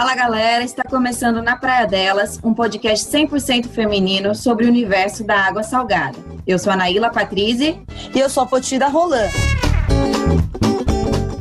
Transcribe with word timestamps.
Fala 0.00 0.14
galera, 0.14 0.64
está 0.64 0.82
começando 0.82 1.42
na 1.42 1.56
Praia 1.56 1.86
Delas, 1.86 2.40
um 2.42 2.54
podcast 2.54 3.06
100% 3.06 3.68
feminino 3.68 4.34
sobre 4.34 4.64
o 4.64 4.68
universo 4.68 5.22
da 5.22 5.38
água 5.38 5.62
salgada. 5.62 6.16
Eu 6.46 6.58
sou 6.58 6.72
a 6.72 6.76
Naíla 6.76 7.10
Patrizzi. 7.10 7.78
E 8.14 8.18
eu 8.18 8.30
sou 8.30 8.44
a 8.44 8.46
Potira 8.46 8.88
Roland. 8.88 9.28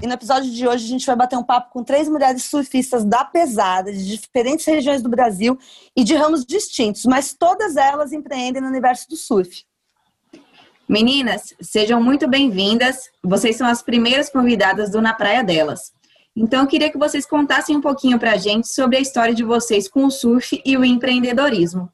E 0.01 0.05
no 0.05 0.13
episódio 0.13 0.51
de 0.51 0.67
hoje 0.67 0.83
a 0.83 0.89
gente 0.89 1.05
vai 1.05 1.15
bater 1.15 1.37
um 1.37 1.43
papo 1.43 1.71
com 1.71 1.85
três 1.85 2.09
mulheres 2.09 2.43
surfistas 2.43 3.05
da 3.05 3.23
pesada, 3.23 3.93
de 3.93 4.05
diferentes 4.05 4.65
regiões 4.65 5.01
do 5.01 5.07
Brasil 5.07 5.57
e 5.95 6.03
de 6.03 6.13
ramos 6.13 6.45
distintos, 6.45 7.05
mas 7.05 7.31
todas 7.31 7.77
elas 7.77 8.11
empreendem 8.11 8.61
no 8.61 8.67
universo 8.67 9.07
do 9.07 9.15
surf. 9.15 9.63
Meninas, 10.85 11.53
sejam 11.61 12.03
muito 12.03 12.27
bem-vindas. 12.27 13.09
Vocês 13.23 13.55
são 13.55 13.67
as 13.67 13.81
primeiras 13.81 14.29
convidadas 14.29 14.89
do 14.89 15.01
Na 15.01 15.13
Praia 15.13 15.45
Delas. 15.45 15.97
Então, 16.41 16.61
eu 16.61 16.67
queria 16.67 16.89
que 16.89 16.97
vocês 16.97 17.25
contassem 17.25 17.75
um 17.75 17.81
pouquinho 17.81 18.17
para 18.17 18.31
a 18.31 18.37
gente 18.37 18.69
sobre 18.69 18.95
a 18.95 19.01
história 19.01 19.33
de 19.33 19.43
vocês 19.43 19.89
com 19.89 20.05
o 20.05 20.09
surf 20.09 20.61
e 20.65 20.77
o 20.77 20.85
empreendedorismo. 20.85 21.91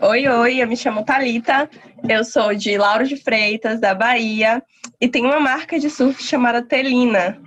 Oi, 0.00 0.26
oi, 0.26 0.62
eu 0.62 0.66
me 0.66 0.74
chamo 0.74 1.04
Talita, 1.04 1.68
eu 2.08 2.24
sou 2.24 2.54
de 2.54 2.78
Lauro 2.78 3.06
de 3.06 3.18
Freitas, 3.18 3.78
da 3.78 3.94
Bahia, 3.94 4.62
e 4.98 5.06
tenho 5.08 5.26
uma 5.26 5.38
marca 5.38 5.78
de 5.78 5.90
surf 5.90 6.22
chamada 6.22 6.62
Telina. 6.62 7.38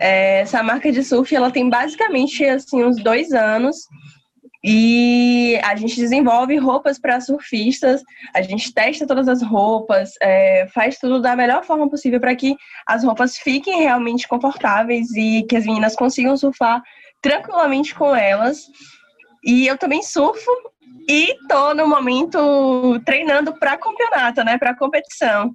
É, 0.00 0.40
essa 0.40 0.62
marca 0.62 0.90
de 0.90 1.04
surf, 1.04 1.36
ela 1.36 1.50
tem 1.50 1.68
basicamente 1.68 2.42
assim 2.42 2.82
uns 2.82 2.96
dois 2.96 3.32
anos, 3.32 3.76
e 4.68 5.60
a 5.62 5.76
gente 5.76 5.94
desenvolve 5.94 6.56
roupas 6.56 6.98
para 6.98 7.20
surfistas, 7.20 8.02
a 8.34 8.42
gente 8.42 8.74
testa 8.74 9.06
todas 9.06 9.28
as 9.28 9.40
roupas, 9.40 10.14
é, 10.20 10.66
faz 10.74 10.98
tudo 10.98 11.20
da 11.20 11.36
melhor 11.36 11.62
forma 11.62 11.88
possível 11.88 12.18
para 12.18 12.34
que 12.34 12.56
as 12.84 13.04
roupas 13.04 13.38
fiquem 13.38 13.82
realmente 13.82 14.26
confortáveis 14.26 15.14
e 15.14 15.44
que 15.48 15.56
as 15.56 15.64
meninas 15.64 15.94
consigam 15.94 16.36
surfar 16.36 16.82
tranquilamente 17.22 17.94
com 17.94 18.12
elas. 18.12 18.66
E 19.44 19.68
eu 19.68 19.78
também 19.78 20.02
surfo 20.02 20.50
e 21.08 21.36
tô 21.48 21.72
no 21.72 21.86
momento 21.86 23.00
treinando 23.04 23.56
para 23.56 23.78
campeonato, 23.78 24.42
né, 24.42 24.58
para 24.58 24.76
competição. 24.76 25.54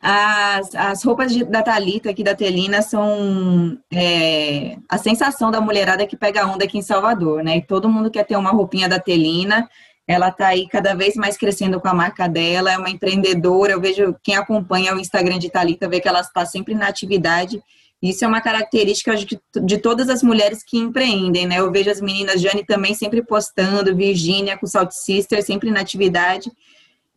As, 0.00 0.74
as 0.76 1.02
roupas 1.02 1.32
de, 1.32 1.44
da 1.44 1.60
Talita 1.60 2.10
aqui 2.10 2.22
da 2.22 2.34
Telina 2.34 2.82
são 2.82 3.76
é, 3.92 4.76
a 4.88 4.96
sensação 4.96 5.50
da 5.50 5.60
mulherada 5.60 6.06
que 6.06 6.16
pega 6.16 6.46
onda 6.46 6.64
aqui 6.64 6.78
em 6.78 6.82
Salvador, 6.82 7.42
né? 7.42 7.56
E 7.56 7.62
todo 7.62 7.88
mundo 7.88 8.10
quer 8.10 8.24
ter 8.24 8.36
uma 8.36 8.50
roupinha 8.50 8.88
da 8.88 9.00
Telina. 9.00 9.68
Ela 10.06 10.30
tá 10.30 10.48
aí 10.48 10.68
cada 10.68 10.94
vez 10.94 11.16
mais 11.16 11.36
crescendo 11.36 11.80
com 11.80 11.88
a 11.88 11.94
marca 11.94 12.28
dela, 12.28 12.72
é 12.72 12.78
uma 12.78 12.88
empreendedora. 12.88 13.72
Eu 13.72 13.80
vejo 13.80 14.16
quem 14.22 14.36
acompanha 14.36 14.94
o 14.94 15.00
Instagram 15.00 15.38
de 15.38 15.50
Talita 15.50 15.88
vê 15.88 16.00
que 16.00 16.08
ela 16.08 16.20
está 16.20 16.46
sempre 16.46 16.74
na 16.74 16.86
atividade. 16.86 17.60
Isso 18.00 18.24
é 18.24 18.28
uma 18.28 18.40
característica 18.40 19.16
de, 19.16 19.38
de 19.64 19.78
todas 19.78 20.08
as 20.08 20.22
mulheres 20.22 20.62
que 20.62 20.78
empreendem, 20.78 21.46
né? 21.46 21.58
Eu 21.58 21.72
vejo 21.72 21.90
as 21.90 22.00
meninas, 22.00 22.40
Jane 22.40 22.64
também 22.64 22.94
sempre 22.94 23.20
postando, 23.22 23.96
Virgínia 23.96 24.56
com 24.56 24.66
Salt 24.66 24.92
Sister, 24.92 25.42
sempre 25.42 25.72
na 25.72 25.80
atividade. 25.80 26.52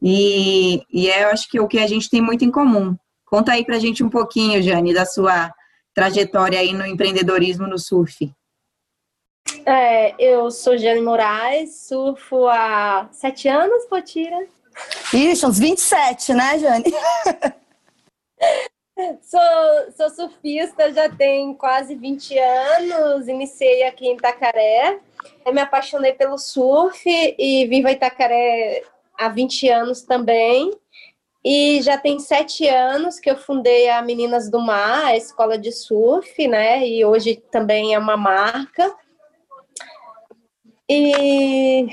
E, 0.01 0.83
e 0.91 1.09
é, 1.09 1.23
eu 1.23 1.29
acho 1.29 1.49
que 1.49 1.57
é 1.57 1.61
o 1.61 1.67
que 1.67 1.79
a 1.79 1.87
gente 1.87 2.09
tem 2.09 2.21
muito 2.21 2.43
em 2.43 2.51
comum. 2.51 2.95
Conta 3.25 3.51
aí 3.51 3.63
pra 3.63 3.79
gente 3.79 4.03
um 4.03 4.09
pouquinho, 4.09 4.61
Jane, 4.61 4.93
da 4.93 5.05
sua 5.05 5.53
trajetória 5.93 6.59
aí 6.59 6.73
no 6.73 6.85
empreendedorismo 6.85 7.67
no 7.67 7.77
surf. 7.77 8.31
É, 9.65 10.15
eu 10.17 10.49
sou 10.49 10.77
Jane 10.77 11.01
Moraes, 11.01 11.87
surfo 11.87 12.47
há 12.47 13.09
sete 13.11 13.47
anos, 13.47 13.85
Potira. 13.85 14.47
Ixi, 15.13 15.45
uns 15.45 15.59
27, 15.59 16.33
né, 16.33 16.57
Jane? 16.57 16.85
sou, 19.21 19.39
sou 19.95 20.09
surfista, 20.09 20.91
já 20.93 21.09
tem 21.09 21.53
quase 21.53 21.95
20 21.95 22.37
anos, 22.37 23.27
iniciei 23.27 23.83
aqui 23.83 24.07
em 24.07 24.15
Itacaré. 24.15 24.99
Eu 25.45 25.53
me 25.53 25.61
apaixonei 25.61 26.13
pelo 26.13 26.37
surf 26.37 27.03
e 27.07 27.67
vivo 27.67 27.87
em 27.87 27.93
Itacaré 27.93 28.83
há 29.21 29.29
20 29.29 29.69
anos 29.69 30.01
também. 30.01 30.71
E 31.43 31.81
já 31.81 31.97
tem 31.97 32.19
sete 32.19 32.67
anos 32.67 33.19
que 33.19 33.29
eu 33.29 33.35
fundei 33.35 33.89
a 33.89 34.01
Meninas 34.01 34.49
do 34.49 34.59
Mar, 34.59 35.05
a 35.05 35.17
escola 35.17 35.57
de 35.57 35.71
surf, 35.71 36.47
né? 36.47 36.87
E 36.87 37.03
hoje 37.05 37.41
também 37.51 37.93
é 37.93 37.99
uma 37.99 38.17
marca. 38.17 38.93
E 40.89 41.87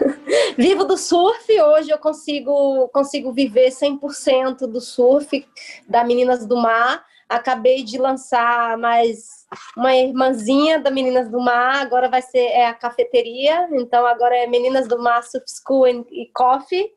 vivo 0.56 0.84
do 0.84 0.96
surf, 0.96 1.60
hoje 1.60 1.90
eu 1.90 1.98
consigo, 1.98 2.88
consigo 2.88 3.32
viver 3.32 3.70
100% 3.70 4.66
do 4.66 4.80
surf 4.80 5.46
da 5.88 6.04
Meninas 6.04 6.46
do 6.46 6.56
Mar. 6.56 7.04
Acabei 7.34 7.82
de 7.82 7.98
lançar 7.98 8.78
mais 8.78 9.44
uma 9.76 9.92
irmãzinha 9.92 10.78
da 10.78 10.88
Meninas 10.88 11.28
do 11.28 11.40
Mar, 11.40 11.82
agora 11.82 12.08
vai 12.08 12.22
ser 12.22 12.38
é 12.38 12.66
a 12.66 12.72
cafeteria, 12.72 13.68
então 13.72 14.06
agora 14.06 14.36
é 14.36 14.46
Meninas 14.46 14.86
do 14.86 15.02
Mar 15.02 15.20
Surf 15.24 15.44
School 15.48 15.88
e 15.88 16.30
Coffee. 16.32 16.88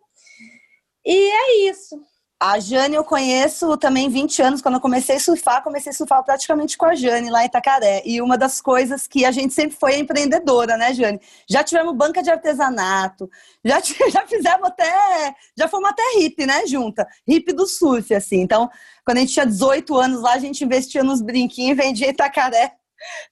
E 1.03 1.17
é 1.17 1.69
isso. 1.69 1.99
A 2.39 2.59
Jane 2.59 2.93
eu 2.93 3.03
conheço 3.03 3.75
também 3.77 4.09
20 4.09 4.41
anos. 4.43 4.61
Quando 4.61 4.75
eu 4.75 4.81
comecei 4.81 5.15
a 5.15 5.19
surfar, 5.19 5.63
comecei 5.63 5.89
a 5.91 5.95
surfar 5.95 6.23
praticamente 6.23 6.77
com 6.77 6.85
a 6.85 6.93
Jane 6.93 7.31
lá 7.31 7.41
em 7.41 7.47
Itacaré. 7.47 8.03
E 8.05 8.21
uma 8.21 8.37
das 8.37 8.61
coisas 8.61 9.07
que 9.07 9.25
a 9.25 9.31
gente 9.31 9.55
sempre 9.55 9.75
foi 9.75 9.97
empreendedora, 9.97 10.77
né, 10.77 10.93
Jane? 10.93 11.19
Já 11.49 11.63
tivemos 11.63 11.95
banca 11.95 12.21
de 12.21 12.29
artesanato, 12.29 13.27
já, 13.65 13.79
já 14.11 14.27
fizemos 14.27 14.67
até. 14.67 15.33
Já 15.57 15.67
fomos 15.67 15.89
até 15.89 16.03
hippie, 16.19 16.45
né, 16.45 16.67
junta? 16.67 17.07
Hippie 17.27 17.53
do 17.53 17.65
surf, 17.65 18.13
assim. 18.13 18.41
Então, 18.41 18.69
quando 19.07 19.19
a 19.19 19.22
gente 19.22 19.31
tinha 19.31 19.45
18 19.45 19.95
anos 19.95 20.22
lá, 20.22 20.34
a 20.34 20.38
gente 20.38 20.66
investia 20.66 21.01
nos 21.01 21.22
brinquinhos 21.22 21.79
e 21.79 21.81
vendia 21.81 22.09
Itacaré. 22.09 22.73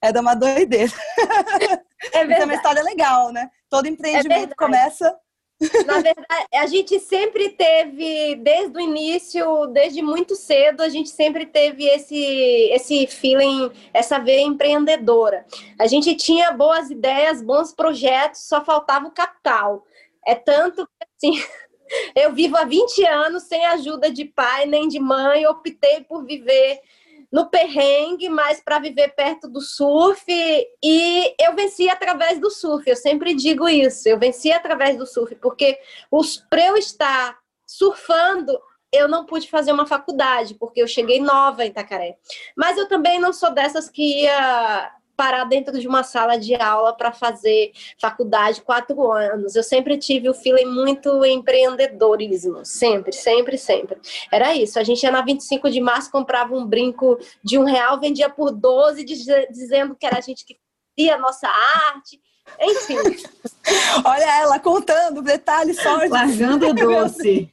Era 0.00 0.22
uma 0.22 0.34
doideira. 0.34 0.90
É, 2.12 2.20
é 2.20 2.44
uma 2.44 2.54
história 2.54 2.82
legal, 2.82 3.30
né? 3.30 3.50
Todo 3.68 3.86
empreendimento 3.86 4.52
é 4.52 4.54
começa 4.54 5.14
na 5.86 5.94
verdade, 5.94 6.46
a 6.54 6.66
gente 6.66 7.00
sempre 7.00 7.48
teve, 7.50 8.36
desde 8.36 8.76
o 8.76 8.80
início, 8.80 9.66
desde 9.68 10.02
muito 10.02 10.36
cedo, 10.36 10.82
a 10.82 10.88
gente 10.88 11.08
sempre 11.08 11.46
teve 11.46 11.84
esse, 11.84 12.14
esse 12.72 13.06
feeling, 13.06 13.70
essa 13.92 14.18
veia 14.18 14.42
empreendedora. 14.42 15.46
A 15.78 15.86
gente 15.86 16.14
tinha 16.14 16.52
boas 16.52 16.90
ideias, 16.90 17.40
bons 17.40 17.72
projetos, 17.72 18.42
só 18.42 18.62
faltava 18.62 19.06
o 19.06 19.12
capital. 19.12 19.84
É 20.26 20.34
tanto 20.34 20.86
que, 20.86 21.06
assim, 21.16 21.44
eu 22.14 22.32
vivo 22.32 22.56
há 22.56 22.64
20 22.64 23.04
anos 23.06 23.44
sem 23.44 23.64
ajuda 23.66 24.10
de 24.10 24.24
pai 24.24 24.66
nem 24.66 24.88
de 24.88 24.98
mãe, 24.98 25.46
optei 25.46 26.02
por 26.04 26.24
viver 26.24 26.80
no 27.30 27.50
perrengue, 27.50 28.28
mas 28.28 28.60
para 28.60 28.78
viver 28.78 29.08
perto 29.14 29.48
do 29.48 29.60
surf. 29.60 30.24
E 30.28 31.34
eu 31.40 31.54
venci 31.54 31.88
através 31.88 32.38
do 32.38 32.50
surf. 32.50 32.88
Eu 32.88 32.96
sempre 32.96 33.34
digo 33.34 33.68
isso. 33.68 34.08
Eu 34.08 34.18
venci 34.18 34.52
através 34.52 34.96
do 34.96 35.06
surf, 35.06 35.34
porque 35.36 35.78
para 36.48 36.66
eu 36.66 36.76
estar 36.76 37.36
surfando, 37.66 38.58
eu 38.92 39.08
não 39.08 39.26
pude 39.26 39.50
fazer 39.50 39.72
uma 39.72 39.86
faculdade, 39.86 40.54
porque 40.54 40.80
eu 40.80 40.86
cheguei 40.86 41.20
nova 41.20 41.64
em 41.64 41.68
Itacaré. 41.68 42.16
Mas 42.56 42.78
eu 42.78 42.88
também 42.88 43.18
não 43.18 43.32
sou 43.32 43.50
dessas 43.50 43.90
que 43.90 44.22
ia 44.22 44.92
parar 45.16 45.44
dentro 45.44 45.78
de 45.78 45.88
uma 45.88 46.02
sala 46.02 46.36
de 46.36 46.54
aula 46.54 46.92
para 46.92 47.10
fazer 47.10 47.72
faculdade 47.98 48.60
quatro 48.60 49.10
anos. 49.10 49.56
Eu 49.56 49.62
sempre 49.62 49.96
tive 49.96 50.28
o 50.28 50.34
feeling 50.34 50.66
muito 50.66 51.24
empreendedorismo, 51.24 52.64
sempre, 52.64 53.12
sempre, 53.12 53.56
sempre. 53.56 53.98
Era 54.30 54.54
isso. 54.54 54.78
A 54.78 54.84
gente 54.84 55.02
ia 55.02 55.10
na 55.10 55.22
25 55.22 55.70
de 55.70 55.80
março, 55.80 56.10
comprava 56.10 56.54
um 56.54 56.66
brinco 56.66 57.18
de 57.42 57.58
um 57.58 57.64
real, 57.64 57.98
vendia 57.98 58.28
por 58.28 58.52
12, 58.52 59.04
dizendo 59.04 59.96
que 59.96 60.06
era 60.06 60.18
a 60.18 60.20
gente 60.20 60.44
que 60.44 60.58
fazia 60.96 61.14
a 61.14 61.18
nossa 61.18 61.48
arte. 61.48 62.20
Enfim. 62.60 62.96
Olha 64.04 64.42
ela 64.42 64.60
contando 64.60 65.22
detalhes 65.22 65.80
só. 65.80 65.96
Largando 66.08 66.68
o 66.68 66.74
doce. 66.74 67.52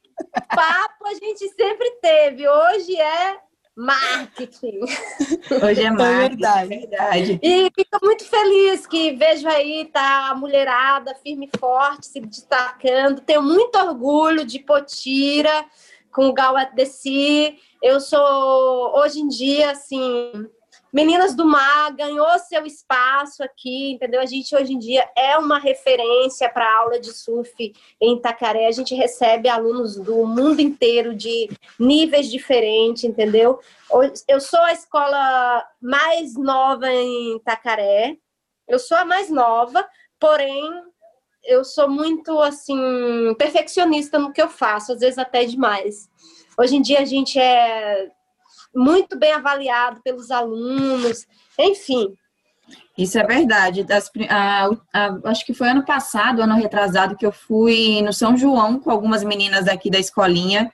Papo 0.50 1.08
a 1.08 1.14
gente 1.16 1.50
sempre 1.50 1.90
teve. 2.02 2.48
Hoje 2.48 2.96
é 2.96 3.38
marketing. 3.76 4.82
Hoje 5.64 5.82
é, 5.82 5.86
é 5.86 5.92
marketing, 5.92 6.04
é 6.04 6.30
verdade. 6.30 6.70
verdade. 6.70 7.40
E 7.42 7.72
fico 7.76 8.00
muito 8.04 8.26
feliz 8.26 8.86
que 8.86 9.14
vejo 9.14 9.48
aí 9.48 9.90
tá 9.92 10.30
a 10.30 10.36
mulherada 10.36 11.16
firme 11.16 11.50
e 11.52 11.58
forte 11.58 12.08
se 12.08 12.20
destacando. 12.20 13.22
Tenho 13.22 13.42
muito 13.42 13.76
orgulho 13.78 14.46
de 14.46 14.60
Potira 14.60 15.66
com 16.12 16.28
o 16.28 16.34
Gal 16.34 16.56
at 16.58 16.74
the 16.76 16.86
sea. 16.86 17.56
Eu 17.82 18.00
sou 18.00 18.96
hoje 18.98 19.20
em 19.20 19.28
dia 19.28 19.72
assim 19.72 20.48
Meninas 20.94 21.34
do 21.34 21.44
Mar 21.44 21.92
ganhou 21.96 22.38
seu 22.38 22.68
espaço 22.68 23.42
aqui, 23.42 23.94
entendeu? 23.94 24.22
A 24.22 24.28
gente 24.28 24.56
hoje 24.56 24.74
em 24.74 24.78
dia 24.78 25.10
é 25.18 25.36
uma 25.40 25.58
referência 25.58 26.48
para 26.48 26.72
aula 26.72 27.00
de 27.00 27.12
surf 27.12 27.74
em 28.00 28.18
Itacaré. 28.18 28.68
A 28.68 28.72
gente 28.72 28.94
recebe 28.94 29.50
alunos 29.50 29.96
do 29.96 30.24
mundo 30.28 30.60
inteiro 30.60 31.16
de 31.16 31.50
níveis 31.80 32.30
diferentes, 32.30 33.04
entendeu? 33.04 33.60
Eu 34.28 34.40
sou 34.40 34.60
a 34.60 34.72
escola 34.72 35.68
mais 35.82 36.36
nova 36.36 36.88
em 36.92 37.38
Itacaré. 37.38 38.16
Eu 38.68 38.78
sou 38.78 38.96
a 38.96 39.04
mais 39.04 39.32
nova, 39.32 39.84
porém 40.20 40.70
eu 41.44 41.66
sou 41.66 41.90
muito 41.90 42.40
assim 42.40 43.34
perfeccionista 43.38 44.20
no 44.20 44.32
que 44.32 44.42
eu 44.42 44.48
faço, 44.48 44.94
às 44.94 45.00
vezes 45.00 45.18
até 45.18 45.44
demais. 45.44 46.08
Hoje 46.56 46.76
em 46.76 46.82
dia 46.84 47.00
a 47.00 47.06
gente 47.06 47.40
é 47.40 48.12
muito 48.76 49.18
bem 49.18 49.34
avaliado 49.34 50.02
pelos 50.04 50.32
alunos, 50.32 51.26
enfim. 51.60 52.14
Isso 52.98 53.18
é 53.18 53.24
verdade. 53.24 53.84
Das, 53.84 54.10
a, 54.30 54.70
a, 54.94 55.20
acho 55.26 55.46
que 55.46 55.54
foi 55.54 55.70
ano 55.70 55.84
passado, 55.84 56.42
ano 56.42 56.56
retrasado, 56.56 57.16
que 57.16 57.26
eu 57.26 57.32
fui 57.32 58.02
no 58.02 58.14
São 58.14 58.38
João 58.38 58.80
com 58.80 58.92
algumas 58.92 59.24
meninas 59.24 59.68
aqui 59.68 59.90
da 59.90 60.00
escolinha 60.00 60.72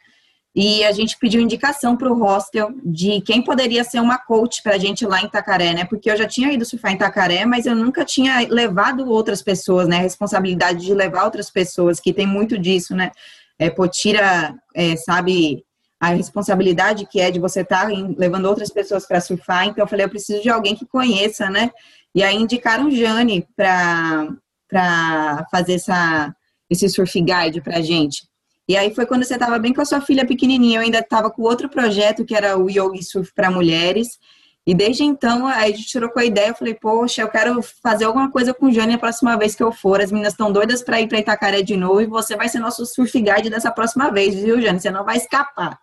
e 0.56 0.84
a 0.84 0.92
gente 0.92 1.18
pediu 1.18 1.42
indicação 1.42 1.96
para 1.96 2.12
o 2.12 2.18
hostel 2.18 2.72
de 2.84 3.22
quem 3.22 3.42
poderia 3.42 3.84
ser 3.84 4.00
uma 4.00 4.18
coach 4.18 4.64
para 4.64 4.76
a 4.76 4.78
gente 4.78 5.06
lá 5.06 5.22
em 5.22 5.26
Itacaré, 5.26 5.74
né? 5.74 5.86
Porque 5.86 6.10
eu 6.10 6.18
já 6.18 6.28
tinha 6.28 6.52
ido 6.52 6.66
surfar 6.66 6.92
em 6.92 6.96
Itacaré, 6.96 7.46
mas 7.46 7.66
eu 7.66 7.76
nunca 7.76 8.04
tinha 8.04 8.40
levado 8.50 9.08
outras 9.10 9.42
pessoas, 9.42 9.88
né? 9.88 9.98
A 9.98 10.02
responsabilidade 10.02 10.86
de 10.86 10.94
levar 10.94 11.26
outras 11.26 11.50
pessoas, 11.50 12.00
que 12.00 12.12
tem 12.12 12.26
muito 12.26 12.58
disso, 12.58 12.96
né? 12.96 13.12
É, 13.60 13.70
pô, 13.70 13.88
tira, 13.88 14.56
é, 14.76 14.96
sabe, 14.96 15.64
a 16.00 16.10
responsabilidade 16.10 17.06
que 17.06 17.20
é 17.20 17.30
de 17.30 17.40
você 17.40 17.62
estar 17.62 17.88
tá 17.88 17.94
levando 18.18 18.46
outras 18.46 18.70
pessoas 18.70 19.06
para 19.06 19.20
surfar. 19.20 19.68
Então, 19.68 19.84
eu 19.84 19.88
falei, 19.88 20.06
eu 20.06 20.10
preciso 20.10 20.42
de 20.42 20.50
alguém 20.50 20.76
que 20.76 20.86
conheça, 20.86 21.50
né? 21.50 21.72
E 22.16 22.24
aí 22.24 22.36
indicaram 22.36 22.90
Jane 22.90 23.48
para 23.56 25.46
fazer 25.52 25.74
essa, 25.74 26.34
esse 26.70 26.88
surf 26.88 27.20
guide 27.22 27.62
para 27.62 27.82
gente. 27.82 28.28
E 28.68 28.78
aí 28.78 28.94
foi 28.94 29.06
quando 29.06 29.24
você 29.24 29.34
estava 29.34 29.58
bem 29.58 29.74
com 29.74 29.82
a 29.82 29.86
sua 29.86 30.00
filha 30.00 30.26
pequenininha, 30.26 30.78
eu 30.78 30.84
ainda 30.84 31.00
estava 31.00 31.30
com 31.32 31.42
outro 31.42 31.68
projeto 31.68 32.24
que 32.24 32.36
era 32.36 32.58
o 32.58 32.70
Yogi 32.70 33.04
Surf 33.04 33.34
para 33.34 33.50
mulheres. 33.50 34.20
E 34.66 34.76
desde 34.76 35.04
então, 35.04 35.48
a 35.48 35.66
gente 35.68 35.92
trocou 35.92 36.22
a 36.22 36.26
ideia, 36.26 36.50
eu 36.50 36.56
falei, 36.56 36.76
poxa, 36.76 37.24
eu 37.24 37.30
quero 37.30 37.60
fazer 37.82 38.06
alguma 38.06 38.30
coisa 38.30 38.54
com 38.54 38.68
o 38.68 38.72
Jane 38.72 38.94
a 38.94 39.00
próxima 39.00 39.36
vez 39.36 39.56
que 39.56 39.64
eu 39.64 39.72
for. 39.72 40.00
As 40.00 40.12
meninas 40.12 40.34
estão 40.34 40.52
doidas 40.52 40.84
para 40.84 41.02
ir 41.02 41.08
para 41.08 41.18
Itacaré 41.18 41.64
de 41.64 41.76
novo 41.76 42.02
e 42.02 42.06
você 42.06 42.36
vai 42.36 42.48
ser 42.48 42.60
nosso 42.60 42.86
surf 42.86 43.20
guide 43.20 43.50
dessa 43.50 43.72
próxima 43.72 44.12
vez, 44.12 44.36
viu, 44.36 44.62
Jane? 44.62 44.80
Você 44.80 44.92
não 44.92 45.04
vai 45.04 45.18
escapar. 45.18 45.80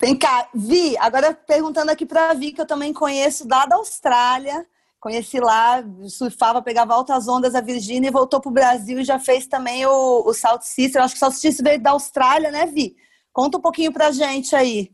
Vem 0.00 0.16
cá, 0.16 0.48
Vi, 0.54 0.96
agora 0.98 1.34
perguntando 1.34 1.90
aqui 1.90 2.06
para 2.06 2.32
Vi, 2.32 2.52
que 2.52 2.60
eu 2.60 2.66
também 2.66 2.92
conheço 2.92 3.46
da 3.46 3.66
Austrália. 3.72 4.64
Conheci 5.00 5.40
lá, 5.40 5.82
surfava, 6.08 6.62
pegava 6.62 6.94
altas 6.94 7.26
ondas 7.28 7.54
a 7.54 7.60
Virgínia 7.60 8.08
e 8.08 8.12
voltou 8.12 8.40
para 8.40 8.48
o 8.48 8.52
Brasil 8.52 9.00
e 9.00 9.04
já 9.04 9.18
fez 9.18 9.46
também 9.46 9.86
o, 9.86 10.22
o 10.24 10.32
South 10.34 10.62
Sister. 10.62 11.02
Acho 11.02 11.14
que 11.14 11.18
o 11.18 11.20
South 11.20 11.38
Sister 11.38 11.64
veio 11.64 11.82
da 11.82 11.90
Austrália, 11.90 12.50
né, 12.50 12.66
Vi? 12.66 12.96
Conta 13.32 13.58
um 13.58 13.60
pouquinho 13.60 13.92
para 13.92 14.08
a 14.08 14.12
gente 14.12 14.54
aí. 14.54 14.90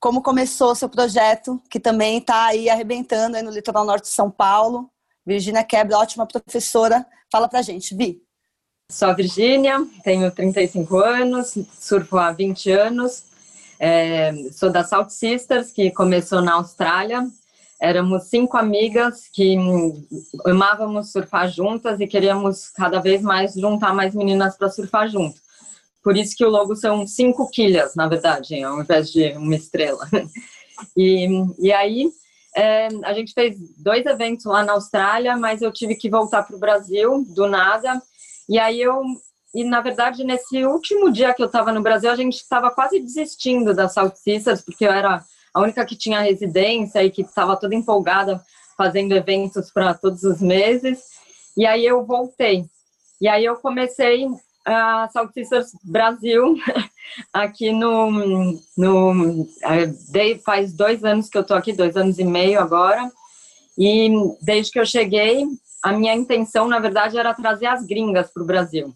Como 0.00 0.22
começou 0.22 0.74
seu 0.74 0.88
projeto, 0.88 1.60
que 1.70 1.80
também 1.80 2.18
está 2.18 2.46
aí 2.46 2.68
arrebentando 2.68 3.36
aí 3.36 3.42
no 3.42 3.50
litoral 3.50 3.84
norte 3.84 4.04
de 4.04 4.10
São 4.10 4.30
Paulo. 4.30 4.90
Virgínia 5.24 5.64
Quebra, 5.64 5.98
ótima 5.98 6.26
professora. 6.26 7.04
Fala 7.30 7.48
para 7.48 7.60
a 7.60 7.62
gente, 7.62 7.94
Vi. 7.96 8.22
Sou 8.90 9.08
a 9.08 9.12
Virgínia, 9.12 9.84
tenho 10.04 10.30
35 10.30 10.96
anos, 10.98 11.58
surfo 11.80 12.18
há 12.18 12.30
20 12.30 12.70
anos. 12.70 13.35
É, 13.78 14.32
sou 14.52 14.70
da 14.70 14.84
South 14.84 15.10
Sisters, 15.10 15.70
que 15.70 15.90
começou 15.90 16.40
na 16.40 16.54
Austrália 16.54 17.26
Éramos 17.80 18.24
cinco 18.24 18.56
amigas 18.56 19.28
que 19.30 19.56
amávamos 20.46 21.12
surfar 21.12 21.50
juntas 21.50 22.00
e 22.00 22.06
queríamos 22.06 22.70
cada 22.70 23.00
vez 23.00 23.20
mais 23.20 23.52
juntar 23.52 23.94
mais 23.94 24.14
meninas 24.14 24.56
para 24.56 24.70
surfar 24.70 25.08
junto. 25.10 25.38
Por 26.02 26.16
isso 26.16 26.34
que 26.34 26.44
o 26.44 26.48
logo 26.48 26.74
são 26.74 27.06
cinco 27.06 27.50
quilhas, 27.50 27.94
na 27.94 28.08
verdade, 28.08 28.62
ao 28.62 28.80
invés 28.80 29.10
de 29.10 29.32
uma 29.32 29.54
estrela. 29.54 30.06
E, 30.94 31.26
e 31.58 31.72
aí 31.72 32.10
é, 32.54 32.88
a 33.04 33.14
gente 33.14 33.32
fez 33.32 33.56
dois 33.78 34.04
eventos 34.04 34.44
lá 34.44 34.62
na 34.62 34.74
Austrália, 34.74 35.34
mas 35.34 35.62
eu 35.62 35.72
tive 35.72 35.94
que 35.94 36.10
voltar 36.10 36.42
para 36.42 36.54
o 36.54 36.58
Brasil 36.58 37.24
do 37.30 37.46
nada. 37.48 37.98
E 38.46 38.58
aí 38.58 38.78
eu 38.78 39.02
e 39.56 39.64
na 39.64 39.80
verdade 39.80 40.22
nesse 40.22 40.66
último 40.66 41.10
dia 41.10 41.32
que 41.32 41.42
eu 41.42 41.46
estava 41.46 41.72
no 41.72 41.82
Brasil 41.82 42.10
a 42.10 42.16
gente 42.16 42.34
estava 42.34 42.70
quase 42.70 43.00
desistindo 43.00 43.72
da 43.72 43.88
South 43.88 44.12
Sisters 44.14 44.60
porque 44.60 44.84
eu 44.84 44.92
era 44.92 45.24
a 45.56 45.60
única 45.62 45.86
que 45.86 45.96
tinha 45.96 46.20
residência 46.20 47.02
e 47.02 47.10
que 47.10 47.22
estava 47.22 47.56
toda 47.56 47.74
empolgada 47.74 48.44
fazendo 48.76 49.12
eventos 49.12 49.70
para 49.70 49.94
todos 49.94 50.22
os 50.22 50.42
meses. 50.42 51.00
E 51.56 51.64
aí 51.64 51.86
eu 51.86 52.04
voltei. 52.04 52.66
E 53.18 53.26
aí 53.26 53.46
eu 53.46 53.56
comecei 53.56 54.26
a 54.66 55.08
Sisters 55.32 55.70
Brasil 55.82 56.56
aqui 57.32 57.72
no, 57.72 58.60
no 58.76 59.48
faz 60.44 60.74
dois 60.74 61.02
anos 61.02 61.30
que 61.30 61.38
eu 61.38 61.42
estou 61.42 61.56
aqui, 61.56 61.72
dois 61.72 61.96
anos 61.96 62.18
e 62.18 62.24
meio 62.24 62.60
agora. 62.60 63.10
E 63.78 64.10
desde 64.42 64.72
que 64.72 64.78
eu 64.78 64.84
cheguei, 64.84 65.46
a 65.82 65.92
minha 65.92 66.14
intenção, 66.14 66.68
na 66.68 66.78
verdade, 66.78 67.16
era 67.16 67.32
trazer 67.32 67.66
as 67.66 67.86
gringas 67.86 68.30
para 68.30 68.42
o 68.42 68.46
Brasil 68.46 68.94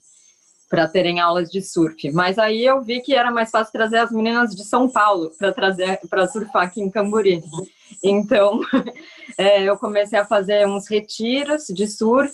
para 0.70 0.87
terem 0.87 1.19
aulas 1.19 1.50
de 1.50 1.61
surf. 1.61 2.11
Mas 2.12 2.38
aí 2.38 2.64
eu 2.64 2.81
vi 2.81 3.00
que 3.00 3.12
era 3.12 3.32
mais 3.32 3.50
fácil 3.50 3.72
trazer 3.72 3.99
as 3.99 4.12
meninas 4.12 4.55
de 4.55 4.64
São 4.64 4.88
Paulo 4.88 5.32
para 5.37 5.52
trazer 5.52 5.99
para 6.08 6.28
surfar 6.28 6.62
aqui 6.62 6.81
em 6.81 6.88
Camburi. 6.88 7.43
Então 8.02 8.61
é, 9.37 9.64
eu 9.64 9.76
comecei 9.76 10.17
a 10.17 10.25
fazer 10.25 10.67
uns 10.69 10.88
retiros 10.88 11.67
de 11.67 11.88
surf 11.88 12.32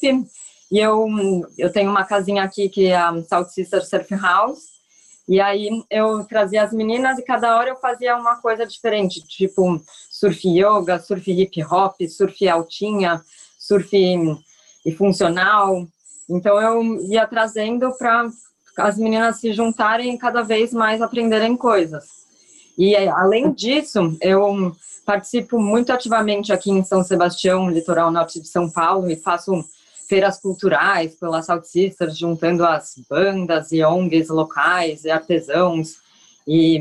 e 0.71 0.79
eu 0.79 1.09
eu 1.56 1.73
tenho 1.73 1.91
uma 1.91 2.05
casinha 2.05 2.43
aqui 2.43 2.69
que 2.69 2.88
é 2.88 2.97
a 2.97 3.11
South 3.23 3.49
Sister 3.49 3.85
Surf 3.85 4.15
House. 4.15 4.77
E 5.27 5.41
aí 5.41 5.69
eu 5.91 6.23
trazia 6.25 6.62
as 6.62 6.73
meninas 6.73 7.19
e 7.19 7.23
cada 7.23 7.56
hora 7.56 7.71
eu 7.71 7.77
fazia 7.77 8.17
uma 8.17 8.37
coisa 8.37 8.65
diferente, 8.65 9.27
tipo 9.27 9.82
surf 10.09 10.47
yoga, 10.47 11.00
surf 11.00 11.32
hip 11.32 11.65
hop, 11.65 11.97
surf 12.09 12.49
altinha, 12.49 13.21
surf 13.59 13.91
e 14.85 14.93
funcional, 14.93 15.89
então 16.28 16.61
eu 16.61 17.00
ia 17.08 17.26
trazendo 17.26 17.93
para 17.96 18.28
as 18.78 18.99
meninas 18.99 19.40
se 19.40 19.52
juntarem 19.52 20.14
e 20.14 20.19
cada 20.19 20.43
vez 20.43 20.73
mais 20.73 21.00
aprenderem 21.00 21.56
coisas. 21.56 22.05
E 22.76 22.94
além 22.94 23.52
disso, 23.52 24.17
eu 24.20 24.73
participo 25.06 25.58
muito 25.58 25.93
ativamente 25.93 26.52
aqui 26.52 26.70
em 26.70 26.84
São 26.84 27.02
Sebastião, 27.02 27.70
litoral 27.70 28.11
norte 28.11 28.40
de 28.40 28.49
São 28.49 28.69
Paulo, 28.69 29.11
e 29.11 29.17
faço 29.17 29.64
feiras 30.08 30.38
culturais 30.38 31.14
pela 31.14 31.43
South 31.43 31.62
Sisters, 31.64 32.19
juntando 32.19 32.64
as 32.64 32.94
bandas 33.08 33.72
e 33.72 33.82
ONGs 33.82 34.29
locais 34.29 35.05
e 35.05 35.11
artesãos, 35.11 35.96
e 36.46 36.81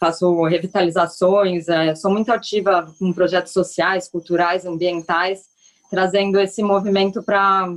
faço 0.00 0.42
revitalizações, 0.44 1.68
é, 1.68 1.94
sou 1.94 2.10
muito 2.10 2.32
ativa 2.32 2.92
com 2.98 3.12
projetos 3.12 3.52
sociais, 3.52 4.08
culturais, 4.08 4.66
ambientais, 4.66 5.42
trazendo 5.88 6.40
esse 6.40 6.62
movimento 6.62 7.22
para 7.22 7.72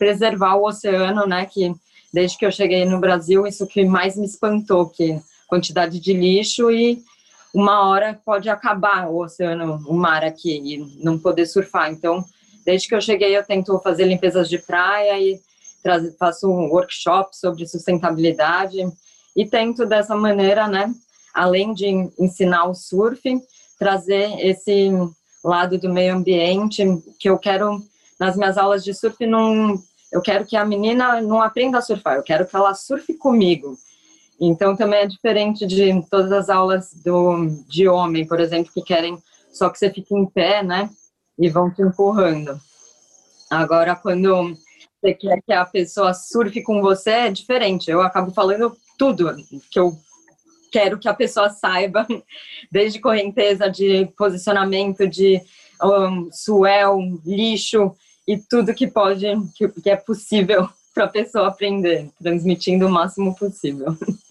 preservar 0.00 0.56
o 0.56 0.66
oceano, 0.66 1.26
né? 1.26 1.44
Que 1.44 1.74
desde 2.10 2.38
que 2.38 2.46
eu 2.46 2.50
cheguei 2.50 2.86
no 2.86 2.98
Brasil, 2.98 3.46
isso 3.46 3.66
que 3.66 3.84
mais 3.84 4.16
me 4.16 4.24
espantou, 4.24 4.88
que 4.88 5.20
quantidade 5.46 6.00
de 6.00 6.14
lixo 6.14 6.70
e 6.70 7.04
uma 7.52 7.86
hora 7.86 8.18
pode 8.24 8.48
acabar 8.48 9.10
o 9.10 9.18
oceano, 9.22 9.84
o 9.86 9.92
mar 9.92 10.24
aqui 10.24 10.56
e 10.56 11.04
não 11.04 11.18
poder 11.18 11.44
surfar. 11.44 11.90
Então, 11.92 12.24
desde 12.64 12.88
que 12.88 12.94
eu 12.94 13.00
cheguei, 13.00 13.36
eu 13.36 13.44
tento 13.44 13.78
fazer 13.80 14.06
limpezas 14.06 14.48
de 14.48 14.58
praia 14.58 15.20
e 15.20 15.38
faço 16.18 16.48
um 16.48 16.70
workshop 16.70 17.36
sobre 17.36 17.66
sustentabilidade 17.66 18.78
e 19.36 19.44
tento 19.44 19.84
dessa 19.84 20.16
maneira, 20.16 20.66
né? 20.66 20.90
Além 21.34 21.74
de 21.74 21.86
ensinar 22.18 22.64
o 22.64 22.74
surf, 22.74 23.22
trazer 23.78 24.30
esse 24.40 24.90
lado 25.44 25.78
do 25.78 25.92
meio 25.92 26.14
ambiente 26.14 26.84
que 27.18 27.28
eu 27.28 27.38
quero 27.38 27.82
nas 28.18 28.36
minhas 28.36 28.58
aulas 28.58 28.84
de 28.84 28.92
surf 28.94 29.26
não 29.26 29.82
eu 30.12 30.20
quero 30.20 30.46
que 30.46 30.56
a 30.56 30.64
menina 30.64 31.20
não 31.20 31.42
aprenda 31.42 31.78
a 31.78 31.82
surfar, 31.82 32.16
eu 32.16 32.22
quero 32.22 32.46
que 32.46 32.56
ela 32.56 32.74
surfe 32.74 33.14
comigo. 33.14 33.76
Então 34.40 34.74
também 34.74 35.00
é 35.00 35.06
diferente 35.06 35.66
de 35.66 36.02
todas 36.10 36.32
as 36.32 36.48
aulas 36.48 36.94
do, 37.04 37.46
de 37.68 37.86
homem, 37.86 38.26
por 38.26 38.40
exemplo, 38.40 38.72
que 38.72 38.82
querem 38.82 39.18
só 39.52 39.68
que 39.68 39.78
você 39.78 39.90
fique 39.90 40.14
em 40.14 40.26
pé, 40.26 40.62
né? 40.62 40.88
E 41.38 41.48
vão 41.48 41.70
te 41.72 41.82
empurrando. 41.82 42.58
Agora, 43.50 43.96
quando 43.96 44.56
você 45.00 45.14
quer 45.14 45.42
que 45.42 45.52
a 45.52 45.64
pessoa 45.64 46.14
surfe 46.14 46.62
com 46.62 46.80
você, 46.80 47.10
é 47.10 47.30
diferente. 47.30 47.90
Eu 47.90 48.00
acabo 48.00 48.30
falando 48.30 48.76
tudo 48.96 49.34
que 49.70 49.78
eu 49.78 49.96
quero 50.70 50.98
que 50.98 51.08
a 51.08 51.14
pessoa 51.14 51.50
saiba, 51.50 52.06
desde 52.70 53.00
correnteza, 53.00 53.68
de 53.68 54.06
posicionamento, 54.16 55.08
de 55.08 55.40
um, 55.82 56.30
suel, 56.30 56.98
lixo, 57.24 57.92
e 58.30 58.38
tudo 58.38 58.72
que 58.72 58.86
pode, 58.86 59.26
que, 59.56 59.68
que 59.68 59.90
é 59.90 59.96
possível 59.96 60.68
para 60.94 61.04
a 61.04 61.08
pessoa 61.08 61.48
aprender, 61.48 62.08
transmitindo 62.22 62.86
o 62.86 62.90
máximo 62.90 63.34
possível. 63.34 63.96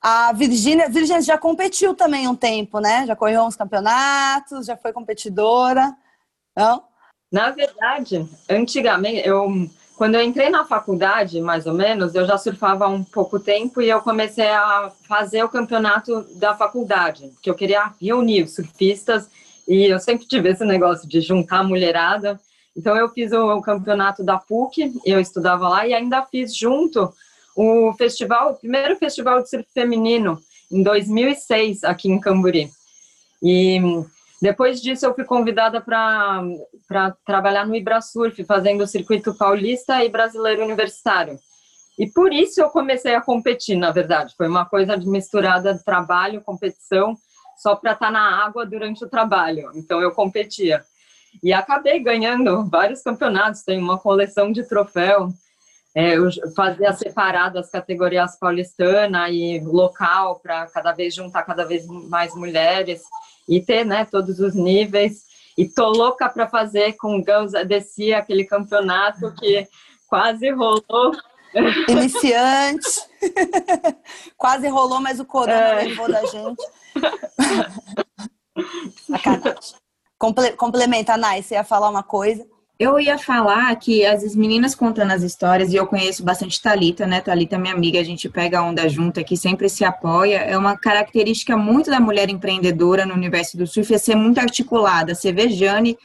A 0.00 0.32
Virgínia, 0.32 0.88
Virgínia 0.88 1.20
já 1.20 1.36
competiu 1.36 1.92
também 1.92 2.28
um 2.28 2.34
tempo, 2.34 2.78
né? 2.78 3.04
Já 3.04 3.16
correu 3.16 3.42
uns 3.42 3.56
campeonatos, 3.56 4.64
já 4.64 4.76
foi 4.76 4.92
competidora, 4.92 5.92
não? 6.56 6.84
Na 7.32 7.50
verdade, 7.50 8.26
antigamente, 8.48 9.26
eu 9.26 9.68
quando 9.96 10.14
eu 10.14 10.22
entrei 10.22 10.48
na 10.48 10.64
faculdade, 10.64 11.40
mais 11.40 11.66
ou 11.66 11.74
menos, 11.74 12.14
eu 12.14 12.24
já 12.24 12.38
surfava 12.38 12.84
há 12.84 12.88
um 12.88 13.02
pouco 13.02 13.40
tempo 13.40 13.82
e 13.82 13.88
eu 13.88 14.00
comecei 14.00 14.48
a 14.48 14.92
fazer 15.08 15.42
o 15.42 15.48
campeonato 15.48 16.22
da 16.36 16.54
faculdade, 16.54 17.32
que 17.42 17.50
eu 17.50 17.54
queria 17.56 17.92
reunir 18.00 18.46
surfistas 18.46 19.28
e 19.68 19.84
eu 19.84 20.00
sempre 20.00 20.26
tive 20.26 20.48
esse 20.48 20.64
negócio 20.64 21.06
de 21.06 21.20
juntar 21.20 21.58
a 21.58 21.62
mulherada. 21.62 22.40
Então 22.74 22.96
eu 22.96 23.08
fiz 23.10 23.32
o, 23.32 23.60
campeonato 23.60 24.24
da 24.24 24.38
PUC, 24.38 24.94
eu 25.04 25.20
estudava 25.20 25.68
lá 25.68 25.86
e 25.86 25.92
ainda 25.92 26.22
fiz 26.22 26.56
junto 26.56 27.12
o 27.54 27.92
festival, 27.92 28.52
o 28.52 28.54
primeiro 28.54 28.96
festival 28.96 29.42
de 29.42 29.50
surf 29.50 29.66
feminino 29.74 30.40
em 30.72 30.82
2006 30.82 31.84
aqui 31.84 32.08
em 32.08 32.18
Camburi. 32.18 32.70
E 33.42 33.78
Depois 34.40 34.80
disso, 34.80 35.04
eu 35.04 35.14
fui 35.14 35.24
convidada 35.24 35.80
para 35.80 37.10
trabalhar 37.26 37.66
no 37.66 37.74
Ibrasurf, 37.74 38.42
fazendo 38.44 38.84
o 38.84 38.86
circuito 38.86 39.34
paulista 39.34 40.02
e 40.04 40.08
brasileiro 40.08 40.64
universitário. 40.64 41.38
E 41.98 42.06
por 42.06 42.32
isso 42.32 42.60
eu 42.60 42.70
comecei 42.70 43.16
a 43.16 43.20
competir, 43.20 43.76
na 43.76 43.90
verdade. 43.90 44.34
Foi 44.36 44.46
uma 44.46 44.64
coisa 44.64 44.96
misturada 44.96 45.82
trabalho, 45.84 46.40
competição, 46.40 47.16
só 47.58 47.74
para 47.74 47.92
estar 47.92 48.06
tá 48.06 48.12
na 48.12 48.44
água 48.44 48.64
durante 48.64 49.04
o 49.04 49.08
trabalho. 49.08 49.70
Então 49.74 50.00
eu 50.00 50.12
competia. 50.12 50.84
E 51.42 51.52
acabei 51.52 52.00
ganhando 52.00 52.64
vários 52.64 53.02
campeonatos, 53.02 53.62
tenho 53.62 53.82
uma 53.82 53.98
coleção 53.98 54.50
de 54.50 54.62
troféu. 54.62 55.28
É, 55.94 56.16
eu 56.16 56.28
fazia 56.54 56.92
separado 56.92 57.58
as 57.58 57.70
categorias 57.70 58.38
paulistana 58.38 59.28
e 59.30 59.60
local 59.60 60.38
para 60.40 60.66
cada 60.66 60.92
vez 60.92 61.14
juntar 61.14 61.42
cada 61.42 61.64
vez 61.64 61.86
mais 61.86 62.34
mulheres 62.34 63.02
e 63.48 63.60
ter 63.60 63.84
né, 63.84 64.04
todos 64.04 64.38
os 64.38 64.54
níveis. 64.54 65.26
E 65.56 65.66
tô 65.66 65.88
louca 65.88 66.28
para 66.28 66.46
fazer 66.46 66.92
com 66.92 67.22
Girls 67.22 67.52
Desci 67.64 68.12
aquele 68.14 68.44
campeonato 68.44 69.34
que 69.34 69.66
quase 70.06 70.50
rolou 70.50 71.12
Iniciante. 71.88 72.88
Quase 74.36 74.68
rolou, 74.68 75.00
mas 75.00 75.20
o 75.20 75.24
corona 75.24 75.80
é. 75.80 75.84
levou 75.84 76.10
da 76.10 76.24
gente. 76.24 76.64
Sacanagem. 79.06 79.78
Comple 80.18 80.50
complementa, 80.52 81.16
Nai, 81.16 81.42
você 81.42 81.54
ia 81.54 81.62
falar 81.62 81.88
uma 81.88 82.02
coisa? 82.02 82.44
Eu 82.78 83.00
ia 83.00 83.18
falar 83.18 83.74
que 83.76 84.06
as 84.06 84.36
meninas 84.36 84.72
contando 84.72 85.10
as 85.10 85.22
histórias, 85.22 85.72
e 85.72 85.76
eu 85.76 85.86
conheço 85.86 86.24
bastante 86.24 86.62
Talita, 86.62 87.06
né? 87.06 87.20
Talita 87.20 87.56
é 87.56 87.58
minha 87.58 87.74
amiga, 87.74 87.98
a 87.98 88.04
gente 88.04 88.28
pega 88.28 88.60
a 88.60 88.62
onda 88.62 88.88
junto 88.88 89.18
aqui, 89.18 89.36
sempre 89.36 89.68
se 89.68 89.84
apoia. 89.84 90.38
É 90.38 90.56
uma 90.56 90.76
característica 90.76 91.56
muito 91.56 91.90
da 91.90 91.98
mulher 91.98 92.30
empreendedora 92.30 93.04
no 93.04 93.14
universo 93.14 93.56
do 93.56 93.66
surf, 93.66 93.92
é 93.92 93.98
ser 93.98 94.14
muito 94.14 94.38
articulada. 94.38 95.12
Você 95.12 95.32
vê 95.32 95.48
Jane 95.48 95.98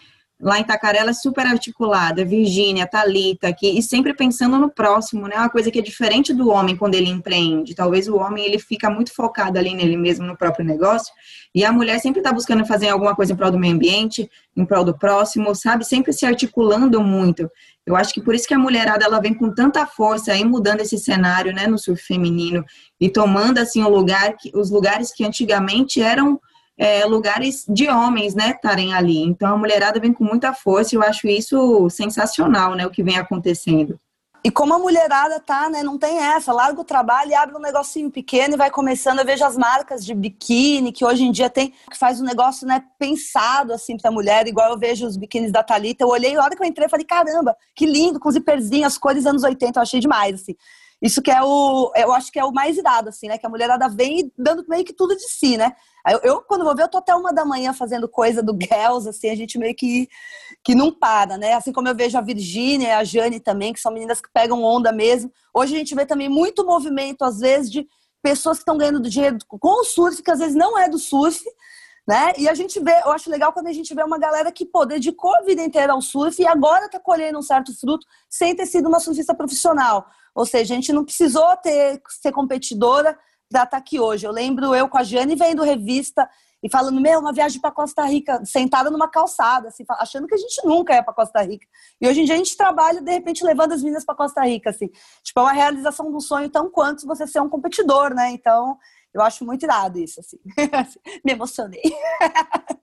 lá 0.43 0.59
em 0.59 0.61
Itacarela 0.61 1.11
é 1.11 1.13
super 1.13 1.47
articulada, 1.47 2.25
Virgínia, 2.25 2.85
Talita 2.85 3.47
aqui, 3.47 3.77
e 3.77 3.81
sempre 3.81 4.13
pensando 4.13 4.57
no 4.59 4.69
próximo, 4.69 5.25
né? 5.25 5.37
Uma 5.37 5.49
coisa 5.49 5.71
que 5.71 5.79
é 5.79 5.81
diferente 5.81 6.33
do 6.33 6.49
homem 6.49 6.75
quando 6.75 6.95
ele 6.95 7.09
empreende. 7.09 7.73
Talvez 7.73 8.09
o 8.09 8.17
homem 8.17 8.45
ele 8.45 8.59
fica 8.59 8.89
muito 8.89 9.13
focado 9.15 9.57
ali 9.57 9.73
nele 9.73 9.95
mesmo, 9.95 10.25
no 10.25 10.37
próprio 10.37 10.65
negócio, 10.65 11.13
e 11.55 11.63
a 11.63 11.71
mulher 11.71 11.99
sempre 11.99 12.19
está 12.19 12.33
buscando 12.33 12.65
fazer 12.65 12.89
alguma 12.89 13.15
coisa 13.15 13.31
em 13.31 13.35
prol 13.37 13.51
do 13.51 13.57
meio 13.57 13.73
ambiente, 13.73 14.29
em 14.55 14.65
prol 14.65 14.83
do 14.83 14.97
próximo, 14.97 15.55
sabe? 15.55 15.85
Sempre 15.85 16.11
se 16.11 16.25
articulando 16.25 17.01
muito. 17.01 17.49
Eu 17.85 17.95
acho 17.95 18.13
que 18.13 18.21
por 18.21 18.35
isso 18.35 18.47
que 18.47 18.53
a 18.53 18.59
mulherada 18.59 19.05
ela 19.05 19.21
vem 19.21 19.33
com 19.33 19.53
tanta 19.53 19.85
força 19.85 20.33
aí 20.33 20.43
mudando 20.43 20.81
esse 20.81 20.97
cenário, 20.97 21.53
né, 21.53 21.67
no 21.67 21.77
surf 21.77 22.03
feminino 22.03 22.65
e 22.99 23.09
tomando 23.09 23.59
assim 23.59 23.81
o 23.81 23.89
lugar 23.89 24.35
que, 24.37 24.51
os 24.53 24.69
lugares 24.69 25.13
que 25.13 25.25
antigamente 25.25 26.01
eram 26.01 26.39
é, 26.77 27.05
lugares 27.05 27.65
de 27.67 27.87
homens, 27.89 28.33
né, 28.35 28.51
estarem 28.51 28.93
ali. 28.93 29.21
Então 29.21 29.53
a 29.53 29.57
mulherada 29.57 29.99
vem 29.99 30.13
com 30.13 30.23
muita 30.23 30.53
força 30.53 30.95
e 30.95 30.97
eu 30.97 31.03
acho 31.03 31.27
isso 31.27 31.89
sensacional, 31.89 32.75
né, 32.75 32.85
o 32.85 32.91
que 32.91 33.03
vem 33.03 33.17
acontecendo. 33.17 33.99
E 34.45 34.51
como 34.51 34.73
a 34.73 34.79
mulherada 34.79 35.39
tá, 35.39 35.69
né, 35.69 35.81
não 35.83 35.97
tem 35.97 36.17
essa, 36.17 36.51
larga 36.51 36.81
o 36.81 36.83
trabalho 36.83 37.33
abre 37.33 37.55
um 37.55 37.61
negocinho 37.61 38.11
pequeno 38.11 38.55
e 38.55 38.57
vai 38.57 38.69
começando. 38.69 39.19
Eu 39.19 39.25
vejo 39.25 39.45
as 39.45 39.55
marcas 39.55 40.03
de 40.05 40.13
biquíni 40.13 40.91
que 40.91 41.05
hoje 41.05 41.23
em 41.23 41.31
dia 41.31 41.49
tem, 41.49 41.73
que 41.89 41.97
faz 41.97 42.19
um 42.19 42.25
negócio, 42.25 42.67
né, 42.67 42.83
pensado 42.99 43.71
assim 43.71 43.95
pra 43.95 44.11
mulher, 44.11 44.45
igual 44.45 44.69
eu 44.69 44.77
vejo 44.77 45.07
os 45.07 45.15
biquínis 45.15 45.49
da 45.49 45.63
Thalita. 45.63 46.03
Eu 46.03 46.09
olhei, 46.09 46.33
na 46.33 46.43
hora 46.43 46.57
que 46.57 46.61
eu 46.61 46.67
entrei, 46.67 46.89
falei, 46.89 47.05
caramba, 47.05 47.55
que 47.73 47.85
lindo, 47.85 48.19
com 48.19 48.29
zíperzinho, 48.29 48.85
as 48.85 48.97
cores 48.97 49.25
anos 49.25 49.43
80, 49.43 49.79
eu 49.79 49.81
achei 49.81 50.01
demais, 50.01 50.41
assim. 50.41 50.55
Isso 51.03 51.21
que 51.21 51.29
é 51.29 51.43
o, 51.43 51.91
eu 51.97 52.13
acho 52.13 52.31
que 52.31 52.39
é 52.39 52.45
o 52.45 52.53
mais 52.53 52.77
irado, 52.77 53.09
assim, 53.09 53.27
né? 53.27 53.37
Que 53.37 53.45
a 53.45 53.49
mulherada 53.49 53.89
vem 53.89 54.31
dando 54.37 54.63
meio 54.69 54.85
que 54.85 54.93
tudo 54.93 55.13
de 55.17 55.27
si, 55.27 55.57
né? 55.57 55.73
Eu, 56.07 56.19
eu, 56.23 56.41
quando 56.41 56.63
vou 56.63 56.73
ver, 56.73 56.83
eu 56.83 56.87
tô 56.87 56.97
até 56.97 57.13
uma 57.13 57.33
da 57.33 57.43
manhã 57.43 57.73
fazendo 57.73 58.07
coisa 58.07 58.41
do 58.41 58.57
Girls, 58.57 59.09
assim, 59.09 59.29
a 59.29 59.35
gente 59.35 59.57
meio 59.57 59.75
que, 59.75 60.07
que 60.63 60.73
não 60.73 60.93
para, 60.93 61.37
né? 61.37 61.55
Assim 61.55 61.73
como 61.73 61.89
eu 61.89 61.95
vejo 61.95 62.17
a 62.17 62.21
Virgínia 62.21 62.97
a 62.97 63.03
Jane 63.03 63.41
também, 63.41 63.73
que 63.73 63.81
são 63.81 63.91
meninas 63.91 64.21
que 64.21 64.31
pegam 64.33 64.63
onda 64.63 64.93
mesmo. 64.93 65.29
Hoje 65.53 65.75
a 65.75 65.77
gente 65.77 65.93
vê 65.93 66.05
também 66.05 66.29
muito 66.29 66.65
movimento, 66.65 67.25
às 67.25 67.39
vezes, 67.39 67.69
de 67.69 67.85
pessoas 68.21 68.59
que 68.59 68.61
estão 68.61 68.77
ganhando 68.77 69.01
dinheiro 69.01 69.37
com 69.45 69.81
o 69.81 69.83
surf, 69.83 70.23
que 70.23 70.31
às 70.31 70.39
vezes 70.39 70.55
não 70.55 70.79
é 70.79 70.87
do 70.87 70.97
surf, 70.97 71.43
né? 72.07 72.31
E 72.37 72.47
a 72.47 72.53
gente 72.53 72.79
vê, 72.79 72.93
eu 73.03 73.11
acho 73.11 73.29
legal 73.29 73.51
quando 73.51 73.67
a 73.67 73.73
gente 73.73 73.93
vê 73.93 74.03
uma 74.03 74.17
galera 74.17 74.53
que 74.53 74.65
pô, 74.65 74.85
dedicou 74.85 75.35
a 75.35 75.41
vida 75.41 75.61
inteira 75.61 75.91
ao 75.91 76.01
surf 76.01 76.41
e 76.41 76.47
agora 76.47 76.89
tá 76.89 76.99
colhendo 76.99 77.39
um 77.39 77.41
certo 77.41 77.77
fruto 77.77 78.07
sem 78.29 78.55
ter 78.55 78.65
sido 78.65 78.87
uma 78.87 79.01
surfista 79.01 79.35
profissional. 79.35 80.05
Ou 80.35 80.45
seja, 80.45 80.73
a 80.73 80.75
gente 80.75 80.91
não 80.91 81.05
precisou 81.05 81.55
ter, 81.57 82.01
ser 82.21 82.31
competidora 82.31 83.17
para 83.49 83.63
estar 83.63 83.65
tá 83.67 83.77
aqui 83.77 83.99
hoje. 83.99 84.25
Eu 84.25 84.31
lembro 84.31 84.73
eu 84.73 84.89
com 84.89 84.97
a 84.97 85.03
Jane 85.03 85.35
vendo 85.35 85.63
revista 85.63 86.27
e 86.63 86.69
falando, 86.69 86.99
meu, 87.01 87.19
uma 87.19 87.33
viagem 87.33 87.59
para 87.59 87.71
Costa 87.71 88.05
Rica, 88.05 88.43
sentada 88.45 88.89
numa 88.89 89.09
calçada, 89.09 89.67
assim, 89.67 89.83
achando 89.89 90.25
que 90.25 90.33
a 90.33 90.37
gente 90.37 90.65
nunca 90.65 90.93
ia 90.93 91.03
para 91.03 91.13
Costa 91.13 91.41
Rica. 91.41 91.67
E 91.99 92.07
hoje 92.07 92.21
em 92.21 92.25
dia 92.25 92.35
a 92.35 92.37
gente 92.37 92.55
trabalha, 92.55 93.01
de 93.01 93.11
repente, 93.11 93.43
levando 93.43 93.73
as 93.73 93.81
meninas 93.81 94.05
para 94.05 94.15
Costa 94.15 94.41
Rica, 94.45 94.69
assim. 94.69 94.89
Tipo, 95.21 95.41
é 95.41 95.43
uma 95.43 95.51
realização 95.51 96.09
de 96.09 96.15
um 96.15 96.21
sonho 96.21 96.49
tão 96.49 96.71
quanto 96.71 97.05
você 97.05 97.27
ser 97.27 97.41
um 97.41 97.49
competidor, 97.49 98.13
né? 98.13 98.31
Então, 98.31 98.77
eu 99.13 99.21
acho 99.21 99.45
muito 99.45 99.63
irado 99.63 99.99
isso, 99.99 100.21
assim. 100.21 100.39
Me 101.23 101.33
emocionei. 101.33 101.81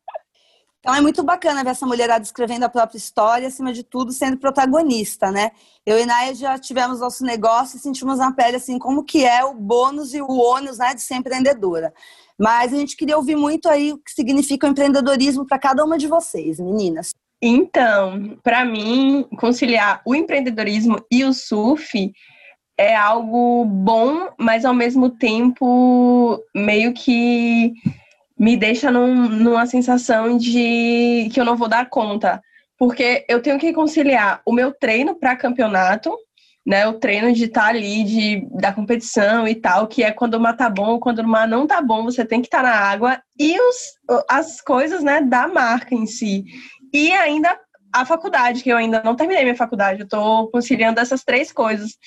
Então 0.81 0.95
é 0.95 1.01
muito 1.01 1.23
bacana 1.23 1.63
ver 1.63 1.71
essa 1.71 1.87
mulherada 1.87 2.25
escrevendo 2.25 2.65
a 2.65 2.69
própria 2.69 2.97
história, 2.97 3.49
acima 3.49 3.71
de 3.71 3.83
tudo, 3.83 4.13
sendo 4.13 4.39
protagonista, 4.39 5.31
né? 5.31 5.51
Eu 5.85 5.99
e 5.99 6.07
Naya 6.07 6.35
já 6.35 6.59
tivemos 6.59 7.01
nosso 7.01 7.23
negócio 7.23 7.77
e 7.77 7.81
sentimos 7.81 8.19
na 8.19 8.33
pele, 8.33 8.57
assim, 8.57 8.79
como 8.79 9.05
que 9.05 9.25
é 9.25 9.45
o 9.45 9.53
bônus 9.53 10.15
e 10.15 10.23
o 10.23 10.31
ônus, 10.31 10.79
né, 10.79 10.95
de 10.95 11.03
ser 11.03 11.17
empreendedora. 11.17 11.93
Mas 12.39 12.73
a 12.73 12.77
gente 12.77 12.97
queria 12.97 13.19
ouvir 13.19 13.37
muito 13.37 13.69
aí 13.69 13.93
o 13.93 13.99
que 13.99 14.11
significa 14.11 14.67
o 14.67 14.71
empreendedorismo 14.71 15.47
para 15.47 15.59
cada 15.59 15.85
uma 15.85 15.99
de 15.99 16.07
vocês, 16.07 16.59
meninas. 16.59 17.11
Então, 17.43 18.39
para 18.43 18.65
mim, 18.65 19.27
conciliar 19.39 20.01
o 20.07 20.15
empreendedorismo 20.15 20.97
e 21.11 21.25
o 21.25 21.35
surf 21.35 22.11
é 22.79 22.97
algo 22.97 23.67
bom, 23.67 24.31
mas 24.39 24.65
ao 24.65 24.73
mesmo 24.73 25.11
tempo 25.11 26.43
meio 26.55 26.95
que 26.95 27.75
me 28.41 28.57
deixa 28.57 28.91
num, 28.91 29.29
numa 29.29 29.67
sensação 29.67 30.39
de 30.39 31.29
que 31.31 31.39
eu 31.39 31.45
não 31.45 31.59
vou 31.59 31.69
dar 31.69 31.91
conta. 31.91 32.41
Porque 32.79 33.27
eu 33.29 33.43
tenho 33.43 33.59
que 33.59 33.71
conciliar 33.75 34.41
o 34.47 34.53
meu 34.55 34.73
treino 34.73 35.15
para 35.15 35.37
campeonato, 35.37 36.17
né? 36.67 36.87
O 36.87 36.95
treino 36.95 37.35
de 37.35 37.45
estar 37.45 37.65
tá 37.65 37.69
ali, 37.69 38.03
de, 38.03 38.49
da 38.53 38.73
competição 38.73 39.47
e 39.47 39.55
tal, 39.55 39.87
que 39.87 40.03
é 40.03 40.11
quando 40.11 40.35
o 40.35 40.41
mar 40.41 40.57
tá 40.57 40.71
bom, 40.71 40.99
quando 40.99 41.19
o 41.19 41.29
mar 41.29 41.47
não 41.47 41.67
tá 41.67 41.83
bom, 41.83 42.03
você 42.05 42.25
tem 42.25 42.41
que 42.41 42.47
estar 42.47 42.63
tá 42.63 42.71
na 42.71 42.75
água, 42.75 43.21
e 43.39 43.61
os, 43.61 43.77
as 44.27 44.63
coisas, 44.63 45.03
né, 45.03 45.21
da 45.21 45.47
marca 45.47 45.95
em 45.95 46.07
si. 46.07 46.43
E 46.95 47.13
ainda 47.13 47.61
a 47.93 48.07
faculdade, 48.07 48.63
que 48.63 48.71
eu 48.71 48.79
ainda 48.79 49.03
não 49.05 49.17
terminei 49.17 49.43
minha 49.43 49.57
faculdade, 49.57 50.01
eu 50.01 50.09
tô 50.09 50.49
conciliando 50.49 50.99
essas 50.99 51.23
três 51.23 51.53
coisas. 51.53 51.99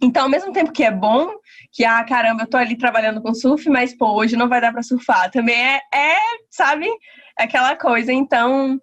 Então, 0.00 0.24
ao 0.24 0.28
mesmo 0.28 0.52
tempo 0.52 0.72
que 0.72 0.84
é 0.84 0.90
bom, 0.90 1.28
que, 1.72 1.84
ah, 1.84 2.04
caramba, 2.04 2.42
eu 2.42 2.46
tô 2.46 2.56
ali 2.56 2.76
trabalhando 2.76 3.20
com 3.20 3.34
surf, 3.34 3.68
mas, 3.68 3.96
pô, 3.96 4.12
hoje 4.14 4.36
não 4.36 4.48
vai 4.48 4.60
dar 4.60 4.72
para 4.72 4.82
surfar. 4.82 5.30
Também 5.30 5.56
é, 5.56 5.80
é, 5.92 6.16
sabe, 6.50 6.88
aquela 7.36 7.74
coisa. 7.76 8.12
Então, 8.12 8.80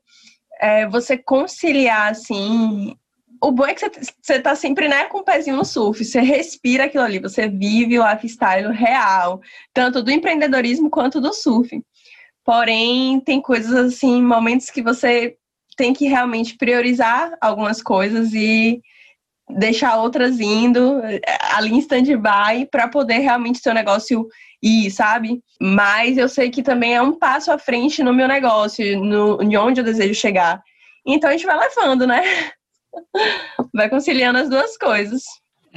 é, 0.59 0.87
você 0.87 1.17
conciliar, 1.17 2.11
assim. 2.11 2.95
O 3.41 3.51
bom 3.51 3.65
é 3.65 3.73
que 3.73 3.89
você 4.21 4.39
tá 4.39 4.55
sempre, 4.55 4.87
né, 4.87 5.05
com 5.05 5.19
o 5.19 5.23
pezinho 5.23 5.57
no 5.57 5.65
surf. 5.65 6.03
Você 6.03 6.19
respira 6.19 6.85
aquilo 6.85 7.03
ali, 7.03 7.19
você 7.19 7.47
vive 7.47 7.99
o 7.99 8.09
lifestyle 8.09 8.71
real, 8.71 9.39
tanto 9.73 10.01
do 10.01 10.11
empreendedorismo 10.11 10.89
quanto 10.89 11.21
do 11.21 11.33
surf. 11.33 11.81
Porém, 12.43 13.19
tem 13.21 13.41
coisas, 13.41 13.73
assim, 13.73 14.21
momentos 14.21 14.69
que 14.69 14.81
você 14.81 15.35
tem 15.77 15.93
que 15.93 16.07
realmente 16.07 16.57
priorizar 16.57 17.35
algumas 17.41 17.81
coisas 17.81 18.33
e 18.33 18.81
deixar 19.49 19.97
outras 19.97 20.39
indo 20.39 21.01
ali 21.53 21.73
em 21.73 21.79
stand-by 21.79 22.67
para 22.71 22.87
poder 22.87 23.19
realmente 23.19 23.59
seu 23.59 23.73
negócio 23.73 24.27
ir, 24.61 24.89
sabe? 24.91 25.41
Mas 25.61 26.17
eu 26.17 26.27
sei 26.27 26.49
que 26.49 26.63
também 26.63 26.95
é 26.95 27.01
um 27.01 27.17
passo 27.17 27.51
à 27.51 27.57
frente 27.57 28.03
no 28.03 28.13
meu 28.13 28.27
negócio, 28.27 28.99
no, 28.99 29.37
de 29.37 29.57
onde 29.57 29.79
eu 29.79 29.85
desejo 29.85 30.13
chegar. 30.13 30.61
Então 31.05 31.29
a 31.29 31.33
gente 31.33 31.45
vai 31.45 31.57
levando, 31.57 32.07
né? 32.07 32.21
Vai 33.73 33.89
conciliando 33.89 34.39
as 34.39 34.49
duas 34.49 34.77
coisas. 34.77 35.21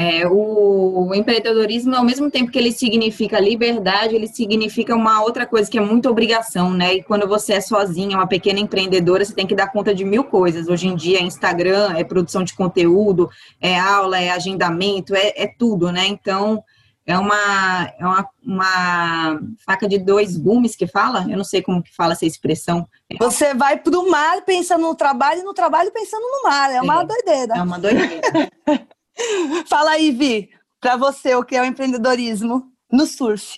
É, 0.00 0.24
o, 0.28 1.12
empreendedorismo, 1.12 1.92
ao 1.96 2.04
mesmo 2.04 2.30
tempo 2.30 2.52
que 2.52 2.58
ele 2.58 2.70
significa 2.70 3.40
liberdade, 3.40 4.14
ele 4.14 4.28
significa 4.28 4.94
uma 4.94 5.20
outra 5.24 5.44
coisa 5.44 5.68
que 5.68 5.76
é 5.76 5.80
muita 5.80 6.08
obrigação, 6.08 6.70
né? 6.70 6.94
E 6.94 7.02
quando 7.02 7.26
você 7.26 7.54
é 7.54 7.60
sozinha, 7.60 8.16
uma 8.16 8.28
pequena 8.28 8.60
empreendedora, 8.60 9.24
você 9.24 9.34
tem 9.34 9.44
que 9.44 9.56
dar 9.56 9.72
conta 9.72 9.92
de 9.92 10.04
mil 10.04 10.22
coisas. 10.22 10.68
Hoje 10.68 10.86
em 10.86 10.94
dia 10.94 11.18
é 11.18 11.22
Instagram, 11.22 11.94
é 11.96 12.04
produção 12.04 12.44
de 12.44 12.54
conteúdo, 12.54 13.28
é 13.60 13.76
aula, 13.76 14.20
é 14.20 14.30
agendamento, 14.30 15.16
é, 15.16 15.32
é 15.34 15.48
tudo, 15.48 15.90
né? 15.90 16.06
Então, 16.06 16.62
é 17.04 17.18
uma, 17.18 17.92
é 17.98 18.06
uma, 18.06 18.28
uma 18.46 19.40
faca 19.66 19.88
de 19.88 19.98
dois 19.98 20.36
gumes 20.36 20.76
que 20.76 20.86
fala? 20.86 21.26
Eu 21.28 21.36
não 21.36 21.44
sei 21.44 21.60
como 21.60 21.82
que 21.82 21.92
fala 21.92 22.12
essa 22.12 22.24
expressão. 22.24 22.86
Você 23.18 23.52
vai 23.52 23.76
para 23.76 23.98
o 23.98 24.08
mar 24.08 24.42
pensando 24.44 24.82
no 24.82 24.94
trabalho 24.94 25.40
e 25.40 25.44
no 25.44 25.54
trabalho 25.54 25.90
pensando 25.90 26.22
no 26.22 26.48
mar. 26.48 26.70
É 26.70 26.80
uma 26.80 27.02
é, 27.02 27.04
doideira. 27.04 27.54
É 27.56 27.62
uma 27.62 27.80
doideira. 27.80 28.20
Fala 29.68 29.92
aí, 29.92 30.10
Vi, 30.10 30.50
para 30.80 30.96
você 30.96 31.34
o 31.34 31.44
que 31.44 31.56
é 31.56 31.62
o 31.62 31.64
empreendedorismo 31.64 32.64
no 32.90 33.06
surf. 33.06 33.56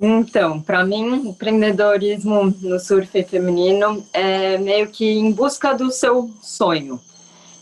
Então, 0.00 0.60
para 0.60 0.84
mim, 0.84 1.28
empreendedorismo 1.30 2.54
no 2.62 2.78
surf 2.78 3.24
feminino 3.24 4.06
é 4.12 4.56
meio 4.58 4.88
que 4.88 5.04
em 5.04 5.32
busca 5.32 5.72
do 5.74 5.90
seu 5.90 6.30
sonho. 6.40 7.00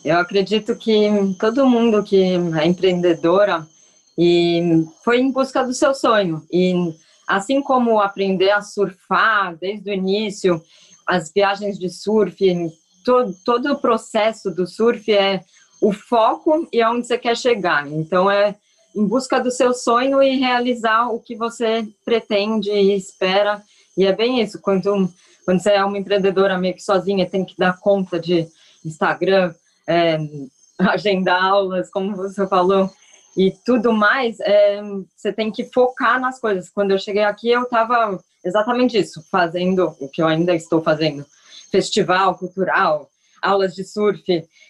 Eu 0.05 0.19
acredito 0.19 0.77
que 0.77 1.09
todo 1.41 1.67
mundo 1.67 2.03
que 2.03 2.23
é 2.23 2.67
empreendedora 2.67 3.67
e 4.19 4.85
foi 5.03 5.19
em 5.19 5.33
busca 5.33 5.65
do 5.65 5.75
seu 5.75 5.95
sonho. 5.95 6.47
E 6.53 6.95
assim 7.27 7.61
como 7.61 7.99
aprender 7.99 8.51
a 8.51 8.61
surfar 8.61 9.57
desde 9.57 9.91
o 9.91 9.95
início, 9.95 10.63
as 11.07 11.33
viagens 11.35 11.79
de 11.79 11.89
surf, 11.89 12.37
todo, 13.05 13.35
todo 13.45 13.73
o 13.73 13.81
processo 13.81 14.51
do 14.51 14.67
surf 14.67 15.11
é 15.13 15.43
o 15.81 15.93
foco 15.93 16.69
e 16.73 16.81
aonde 16.81 17.07
você 17.07 17.19
quer 17.19 17.37
chegar. 17.37 17.87
Então 17.87 18.31
é 18.31 18.57
em 18.95 19.07
busca 19.07 19.39
do 19.39 19.51
seu 19.51 19.75
sonho 19.75 20.23
e 20.23 20.39
realizar 20.39 21.09
o 21.09 21.21
que 21.21 21.37
você 21.37 21.87
pretende 22.05 22.71
e 22.71 22.97
espera. 22.97 23.63
E 23.97 24.07
é 24.07 24.13
bem 24.13 24.41
isso, 24.41 24.59
quando, 24.61 25.13
quando 25.45 25.61
você 25.61 25.73
é 25.73 25.85
uma 25.85 25.99
empreendedora 25.99 26.59
meio 26.59 26.75
que 26.75 26.83
sozinha, 26.83 27.29
tem 27.29 27.45
que 27.45 27.55
dar 27.59 27.79
conta 27.79 28.19
de 28.19 28.49
Instagram, 28.85 29.55
é, 29.87 30.19
agendar 30.81 31.45
aulas, 31.45 31.91
como 31.91 32.17
você 32.17 32.47
falou, 32.47 32.91
e 33.37 33.51
tudo 33.51 33.93
mais, 33.93 34.41
é, 34.41 34.81
você 35.15 35.31
tem 35.31 35.53
que 35.53 35.65
focar 35.65 36.19
nas 36.19 36.41
coisas. 36.41 36.71
Quando 36.71 36.93
eu 36.93 36.99
cheguei 36.99 37.23
aqui, 37.23 37.51
eu 37.51 37.65
estava 37.65 38.19
exatamente 38.43 38.97
isso, 38.97 39.23
fazendo 39.31 39.95
o 40.01 40.09
que 40.09 40.23
eu 40.23 40.27
ainda 40.27 40.55
estou 40.55 40.83
fazendo. 40.83 41.25
Festival 41.71 42.35
cultural, 42.37 43.11
aulas 43.47 43.75
de 43.75 43.85
surf, 43.85 44.23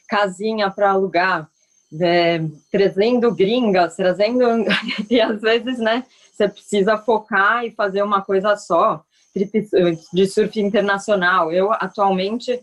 casinha 0.08 0.70
para 0.70 0.90
alugar, 0.90 1.48
é, 2.00 2.40
trazendo 2.70 3.34
gringas, 3.34 3.96
trazendo. 3.96 4.44
e 5.10 5.20
às 5.20 5.40
vezes, 5.40 5.78
né, 5.78 6.04
você 6.32 6.48
precisa 6.48 6.98
focar 6.98 7.64
e 7.64 7.70
fazer 7.70 8.02
uma 8.02 8.22
coisa 8.22 8.56
só, 8.56 9.02
de 10.12 10.26
surf 10.26 10.60
internacional. 10.60 11.52
Eu, 11.52 11.72
atualmente, 11.72 12.60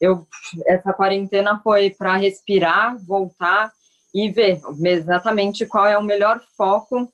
eu, 0.00 0.26
essa 0.66 0.92
quarentena 0.92 1.60
foi 1.62 1.90
para 1.90 2.16
respirar, 2.16 2.96
voltar 3.04 3.72
e 4.14 4.30
ver 4.30 4.60
exatamente 4.84 5.66
qual 5.66 5.86
é 5.86 5.98
o 5.98 6.02
melhor 6.02 6.40
foco 6.56 7.10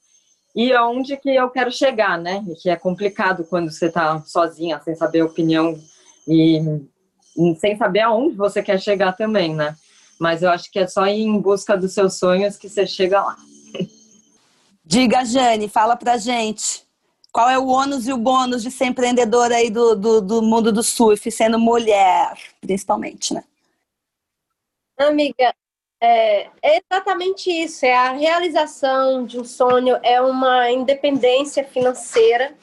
e 0.54 0.73
aonde 0.73 1.16
que 1.16 1.35
eu 1.35 1.49
quero 1.50 1.73
chegar, 1.73 2.18
né? 2.18 2.44
Que 2.61 2.71
é 2.71 2.76
complicado 2.76 3.44
quando 3.44 3.71
você 3.71 3.87
está 3.87 4.21
sozinha, 4.23 4.80
sem 4.80 4.94
saber 4.94 5.21
a 5.21 5.26
opinião 5.26 5.78
e 6.28 6.61
sem 7.59 7.77
saber 7.77 8.01
aonde 8.01 8.37
você 8.37 8.62
quer 8.62 8.81
chegar 8.81 9.12
também, 9.12 9.55
né? 9.55 9.77
Mas 10.19 10.43
eu 10.43 10.51
acho 10.51 10.71
que 10.71 10.79
é 10.79 10.87
só 10.87 11.07
ir 11.07 11.23
em 11.23 11.41
busca 11.41 11.77
dos 11.77 11.93
seus 11.93 12.19
sonhos 12.19 12.57
que 12.57 12.69
você 12.69 12.87
chega 12.87 13.23
lá. 13.23 13.37
Diga, 14.85 15.25
Jane, 15.25 15.69
fala 15.69 15.97
pra 15.97 16.19
gente. 16.19 16.85
Qual 17.33 17.49
é 17.49 17.59
o 17.59 17.67
ônus 17.67 18.07
e 18.07 18.12
o 18.12 18.19
bônus 18.19 18.62
de 18.62 18.71
ser 18.71 18.87
empreendedora 18.87 19.57
aí 19.57 19.71
do, 19.71 19.97
do, 19.97 20.21
do 20.21 20.43
mundo 20.43 20.71
do 20.71 20.83
surf, 20.83 21.31
sendo 21.31 21.59
mulher, 21.59 22.37
principalmente, 22.61 23.33
né? 23.33 23.43
Amiga, 24.99 25.55
é, 26.05 26.49
é, 26.61 26.81
exatamente 26.91 27.49
isso, 27.49 27.87
é 27.87 27.95
a 27.95 28.12
realização 28.12 29.25
de 29.25 29.39
um 29.39 29.45
sonho, 29.45 29.99
é 30.03 30.21
uma 30.21 30.71
independência 30.71 31.65
financeira, 31.65 32.55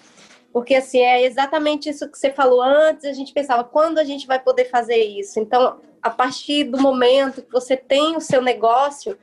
porque 0.52 0.76
assim, 0.76 1.00
é 1.00 1.24
exatamente 1.24 1.90
isso 1.90 2.10
que 2.10 2.18
você 2.18 2.32
falou 2.32 2.62
antes, 2.62 3.06
a 3.06 3.14
gente 3.14 3.34
pensava, 3.34 3.64
quando 3.64 4.00
a 4.00 4.04
gente 4.04 4.26
vai 4.26 4.40
poder 4.40 4.66
fazer 4.66 4.98
isso? 4.98 5.40
Então, 5.40 5.80
a 6.02 6.10
partir 6.10 6.64
do 6.66 6.82
momento 6.82 7.42
que 7.42 7.52
você 7.52 7.78
tem 7.78 8.16
o 8.16 8.22
seu 8.22 8.42
negócio, 8.42 9.18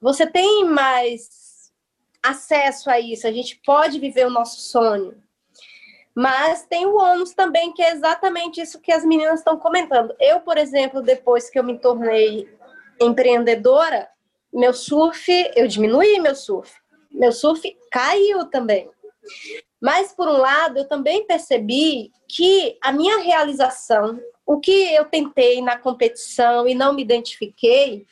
você 0.00 0.26
tem 0.26 0.64
mais 0.64 1.72
acesso 2.22 2.88
a 2.88 2.98
isso, 2.98 3.26
a 3.26 3.32
gente 3.32 3.60
pode 3.64 3.98
viver 3.98 4.26
o 4.26 4.30
nosso 4.30 4.60
sonho. 4.60 5.22
Mas 6.14 6.64
tem 6.64 6.86
o 6.86 6.96
ônus 6.96 7.34
também, 7.34 7.72
que 7.72 7.82
é 7.82 7.90
exatamente 7.90 8.60
isso 8.60 8.80
que 8.80 8.92
as 8.92 9.04
meninas 9.04 9.40
estão 9.40 9.58
comentando. 9.58 10.14
Eu, 10.20 10.40
por 10.40 10.56
exemplo, 10.56 11.02
depois 11.02 11.50
que 11.50 11.58
eu 11.58 11.64
me 11.64 11.78
tornei 11.78 12.48
empreendedora, 13.00 14.08
meu 14.52 14.72
surf, 14.72 15.26
eu 15.56 15.66
diminuí 15.66 16.20
meu 16.20 16.36
surf. 16.36 16.72
Meu 17.10 17.32
surf 17.32 17.76
caiu 17.90 18.44
também. 18.46 18.88
Mas, 19.84 20.14
por 20.14 20.26
um 20.26 20.38
lado, 20.38 20.78
eu 20.78 20.88
também 20.88 21.26
percebi 21.26 22.10
que 22.26 22.78
a 22.82 22.90
minha 22.90 23.18
realização 23.18 24.18
o 24.46 24.58
que 24.58 24.94
eu 24.94 25.04
tentei 25.04 25.60
na 25.60 25.78
competição 25.78 26.66
e 26.66 26.74
não 26.74 26.94
me 26.94 27.02
identifiquei, 27.02 28.06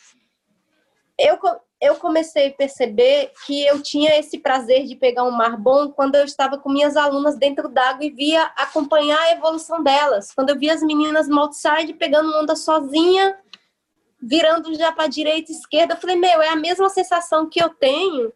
eu, 1.18 1.38
eu 1.80 1.96
comecei 1.96 2.48
a 2.48 2.52
perceber 2.54 3.32
que 3.46 3.64
eu 3.66 3.82
tinha 3.82 4.18
esse 4.18 4.38
prazer 4.38 4.84
de 4.84 4.96
pegar 4.96 5.24
um 5.24 5.30
mar 5.30 5.56
bom 5.56 5.90
quando 5.90 6.14
eu 6.14 6.24
estava 6.24 6.58
com 6.58 6.70
minhas 6.70 6.94
alunas 6.94 7.38
dentro 7.38 7.70
d'água 7.70 8.04
e 8.04 8.10
via 8.10 8.44
acompanhar 8.56 9.18
a 9.20 9.32
evolução 9.32 9.82
delas. 9.82 10.32
Quando 10.34 10.50
eu 10.50 10.58
via 10.58 10.74
as 10.74 10.82
meninas 10.82 11.26
no 11.26 11.38
outside 11.38 11.94
pegando 11.94 12.36
onda 12.36 12.54
sozinha, 12.54 13.38
virando 14.20 14.74
já 14.74 14.92
para 14.92 15.06
direita 15.06 15.50
e 15.50 15.54
esquerda, 15.54 15.94
eu 15.94 15.98
falei, 15.98 16.16
meu, 16.16 16.42
é 16.42 16.48
a 16.48 16.56
mesma 16.56 16.90
sensação 16.90 17.48
que 17.48 17.62
eu 17.62 17.70
tenho 17.70 18.30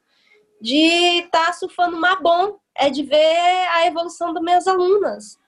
de 0.59 1.20
estar 1.25 1.46
tá 1.46 1.53
surfando 1.53 1.99
mar 1.99 2.20
bom, 2.22 2.59
é 2.78 2.90
de 2.90 3.02
ver 3.02 3.68
a 3.74 3.86
evolução 3.86 4.32
das 4.32 4.42
minhas 4.42 4.66
alunas. 4.66 5.38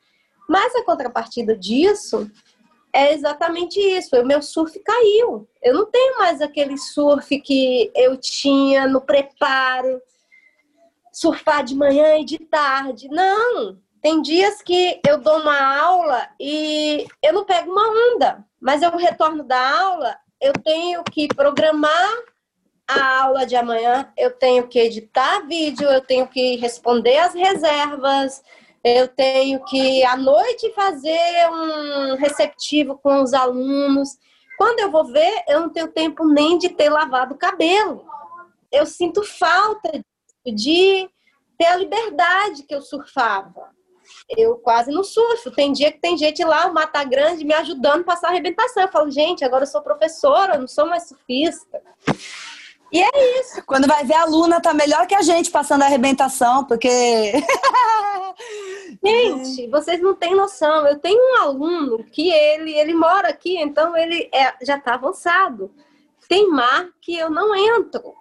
Mas 0.49 0.75
a 0.75 0.85
contrapartida 0.85 1.57
disso 1.57 2.31
é 2.93 3.13
exatamente 3.13 3.79
isso. 3.79 4.17
O 4.17 4.27
meu 4.27 4.41
surf 4.41 4.79
caiu. 4.81 5.49
Eu 5.63 5.75
não 5.75 5.87
tenho 5.87 6.19
mais 6.19 6.41
aquele 6.41 6.79
surf 6.79 7.41
que 7.41 7.93
eu 7.95 8.17
tinha 8.17 8.87
no 8.87 9.01
preparo, 9.01 10.01
surfar 11.13 11.63
de 11.65 11.75
manhã 11.75 12.19
e 12.19 12.25
de 12.25 12.39
tarde. 12.39 13.09
Não. 13.09 13.79
Tem 14.01 14.23
dias 14.23 14.63
que 14.63 15.01
eu 15.07 15.19
dou 15.19 15.41
uma 15.41 15.79
aula 15.79 16.29
e 16.41 17.07
eu 17.23 17.33
não 17.33 17.45
pego 17.45 17.71
uma 17.71 18.15
onda, 18.15 18.45
mas 18.61 18.81
eu 18.81 18.97
retorno 18.97 19.43
da 19.43 19.81
aula, 19.81 20.17
eu 20.41 20.53
tenho 20.53 21.03
que 21.03 21.27
programar 21.27 22.09
a 22.89 23.25
aula 23.25 23.45
de 23.45 23.55
amanhã, 23.55 24.11
eu 24.17 24.31
tenho 24.31 24.67
que 24.67 24.79
editar 24.79 25.47
vídeo, 25.47 25.87
eu 25.87 26.01
tenho 26.01 26.27
que 26.27 26.57
responder 26.57 27.19
as 27.19 27.35
reservas, 27.35 28.43
eu 28.83 29.07
tenho 29.07 29.63
que 29.65 30.03
à 30.05 30.17
noite 30.17 30.73
fazer 30.73 31.51
um 31.53 32.17
receptivo 32.17 32.99
com 32.99 33.23
os 33.23 33.35
alunos. 33.35 34.17
Quando 34.57 34.81
eu 34.81 34.91
vou 34.91 35.05
ver, 35.05 35.45
eu 35.47 35.61
não 35.61 35.69
tenho 35.69 35.89
tempo 35.89 36.27
nem 36.27 36.57
de 36.57 36.71
ter 36.71 36.89
lavado 36.89 37.35
o 37.35 37.39
cabelo. 37.39 38.07
Eu 38.73 38.87
sinto 38.87 39.23
falta 39.23 40.01
de 40.47 41.09
ter 41.59 41.67
a 41.67 41.77
liberdade 41.77 42.63
que 42.63 42.75
eu 42.75 42.81
surfava. 42.81 43.77
Eu 44.29 44.57
quase 44.57 44.91
não 44.91 45.05
surfo. 45.05 45.51
Tem 45.51 45.73
dia 45.73 45.93
que 45.93 46.01
tem 46.01 46.17
gente 46.17 46.43
lá, 46.43 46.67
o 46.67 46.75
Mata 46.75 47.05
Grande, 47.05 47.45
me 47.45 47.55
ajudando 47.55 48.01
a 48.01 48.05
passar 48.05 48.29
a 48.29 48.31
arrebentação. 48.31 48.83
Eu 48.83 48.89
falo, 48.89 49.11
gente, 49.11 49.45
agora 49.45 49.65
eu 49.65 49.69
sou 49.69 49.83
professora, 49.83 50.55
eu 50.55 50.61
não 50.61 50.69
sou 50.69 50.87
mais 50.87 51.09
surfista. 51.09 51.83
E 52.91 53.03
é 53.03 53.41
isso. 53.41 53.63
Quando 53.67 53.87
vai 53.87 54.05
ver 54.05 54.15
a 54.15 54.23
aluna 54.23 54.61
tá 54.61 54.73
melhor 54.73 55.07
que 55.07 55.15
a 55.15 55.23
gente 55.23 55.51
passando 55.51 55.83
a 55.83 55.87
arrebentação, 55.87 56.65
porque. 56.65 56.89
gente, 59.05 59.69
vocês 59.69 60.01
não 60.01 60.15
têm 60.15 60.35
noção. 60.35 60.87
Eu 60.87 60.99
tenho 60.99 61.21
um 61.21 61.43
aluno 61.43 62.05
que 62.05 62.31
ele, 62.31 62.73
ele 62.73 62.95
mora 62.95 63.29
aqui, 63.29 63.59
então 63.59 63.97
ele 63.97 64.29
é, 64.33 64.55
já 64.65 64.79
está 64.79 64.95
avançado. 64.95 65.71
Tem 66.29 66.49
mar 66.49 66.89
que 67.01 67.17
eu 67.17 67.31
não 67.31 67.55
entro. 67.55 68.15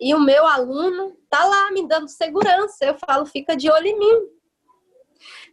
E 0.00 0.14
o 0.14 0.20
meu 0.20 0.46
aluno 0.46 1.16
tá 1.28 1.44
lá 1.44 1.70
me 1.70 1.86
dando 1.86 2.08
segurança. 2.08 2.84
Eu 2.84 2.94
falo, 2.94 3.26
fica 3.26 3.56
de 3.56 3.70
olho 3.70 3.86
em 3.86 3.98
mim. 3.98 4.20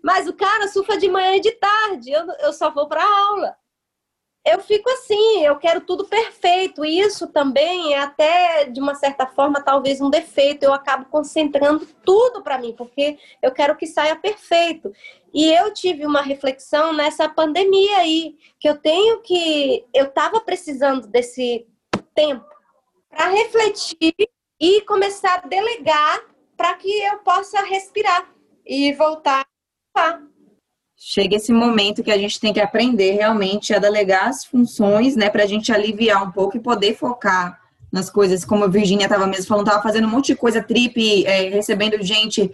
Mas 0.03 0.27
o 0.27 0.33
cara 0.33 0.67
surfa 0.67 0.97
de 0.97 1.09
manhã 1.09 1.35
e 1.35 1.41
de 1.41 1.51
tarde. 1.51 2.11
Eu, 2.11 2.25
eu 2.39 2.53
só 2.53 2.71
vou 2.71 2.87
para 2.87 3.03
aula 3.03 3.55
eu 4.45 4.59
fico 4.59 4.89
assim, 4.89 5.43
eu 5.43 5.57
quero 5.57 5.81
tudo 5.81 6.05
perfeito. 6.05 6.83
E 6.85 6.99
isso 6.99 7.27
também 7.27 7.93
é 7.93 7.99
até, 7.99 8.65
de 8.65 8.79
uma 8.79 8.95
certa 8.95 9.27
forma, 9.27 9.61
talvez 9.61 10.01
um 10.01 10.09
defeito. 10.09 10.63
Eu 10.63 10.73
acabo 10.73 11.05
concentrando 11.05 11.85
tudo 12.03 12.41
para 12.41 12.57
mim, 12.57 12.73
porque 12.77 13.17
eu 13.41 13.51
quero 13.51 13.75
que 13.75 13.85
saia 13.85 14.15
perfeito. 14.15 14.91
E 15.33 15.51
eu 15.51 15.73
tive 15.73 16.05
uma 16.05 16.21
reflexão 16.21 16.93
nessa 16.93 17.27
pandemia 17.29 17.97
aí, 17.97 18.37
que 18.59 18.67
eu 18.67 18.77
tenho 18.77 19.21
que. 19.21 19.85
Eu 19.93 20.05
estava 20.05 20.39
precisando 20.41 21.07
desse 21.07 21.67
tempo 22.15 22.45
para 23.09 23.29
refletir 23.29 24.13
e 24.59 24.81
começar 24.81 25.35
a 25.35 25.47
delegar 25.47 26.21
para 26.55 26.73
que 26.75 26.91
eu 27.03 27.19
possa 27.19 27.61
respirar 27.61 28.29
e 28.65 28.93
voltar 28.93 29.45
a 29.95 30.19
chega 31.01 31.37
esse 31.37 31.53
momento 31.53 32.03
que 32.03 32.11
a 32.11 32.17
gente 32.17 32.37
tem 32.41 32.51
que 32.51 32.59
aprender 32.59 33.11
realmente 33.11 33.73
a 33.73 33.79
delegar 33.79 34.27
as 34.27 34.43
funções, 34.43 35.15
né, 35.15 35.29
para 35.29 35.43
a 35.43 35.47
gente 35.47 35.71
aliviar 35.71 36.21
um 36.27 36.31
pouco 36.31 36.57
e 36.57 36.59
poder 36.59 36.93
focar 36.93 37.57
nas 37.89 38.09
coisas, 38.09 38.43
como 38.43 38.65
a 38.65 38.67
Virginia 38.67 39.05
estava 39.05 39.25
mesmo 39.25 39.47
falando, 39.47 39.67
estava 39.67 39.81
fazendo 39.81 40.07
um 40.07 40.11
monte 40.11 40.27
de 40.27 40.35
coisa, 40.35 40.61
trip, 40.61 41.25
é, 41.25 41.49
recebendo 41.49 42.03
gente, 42.03 42.51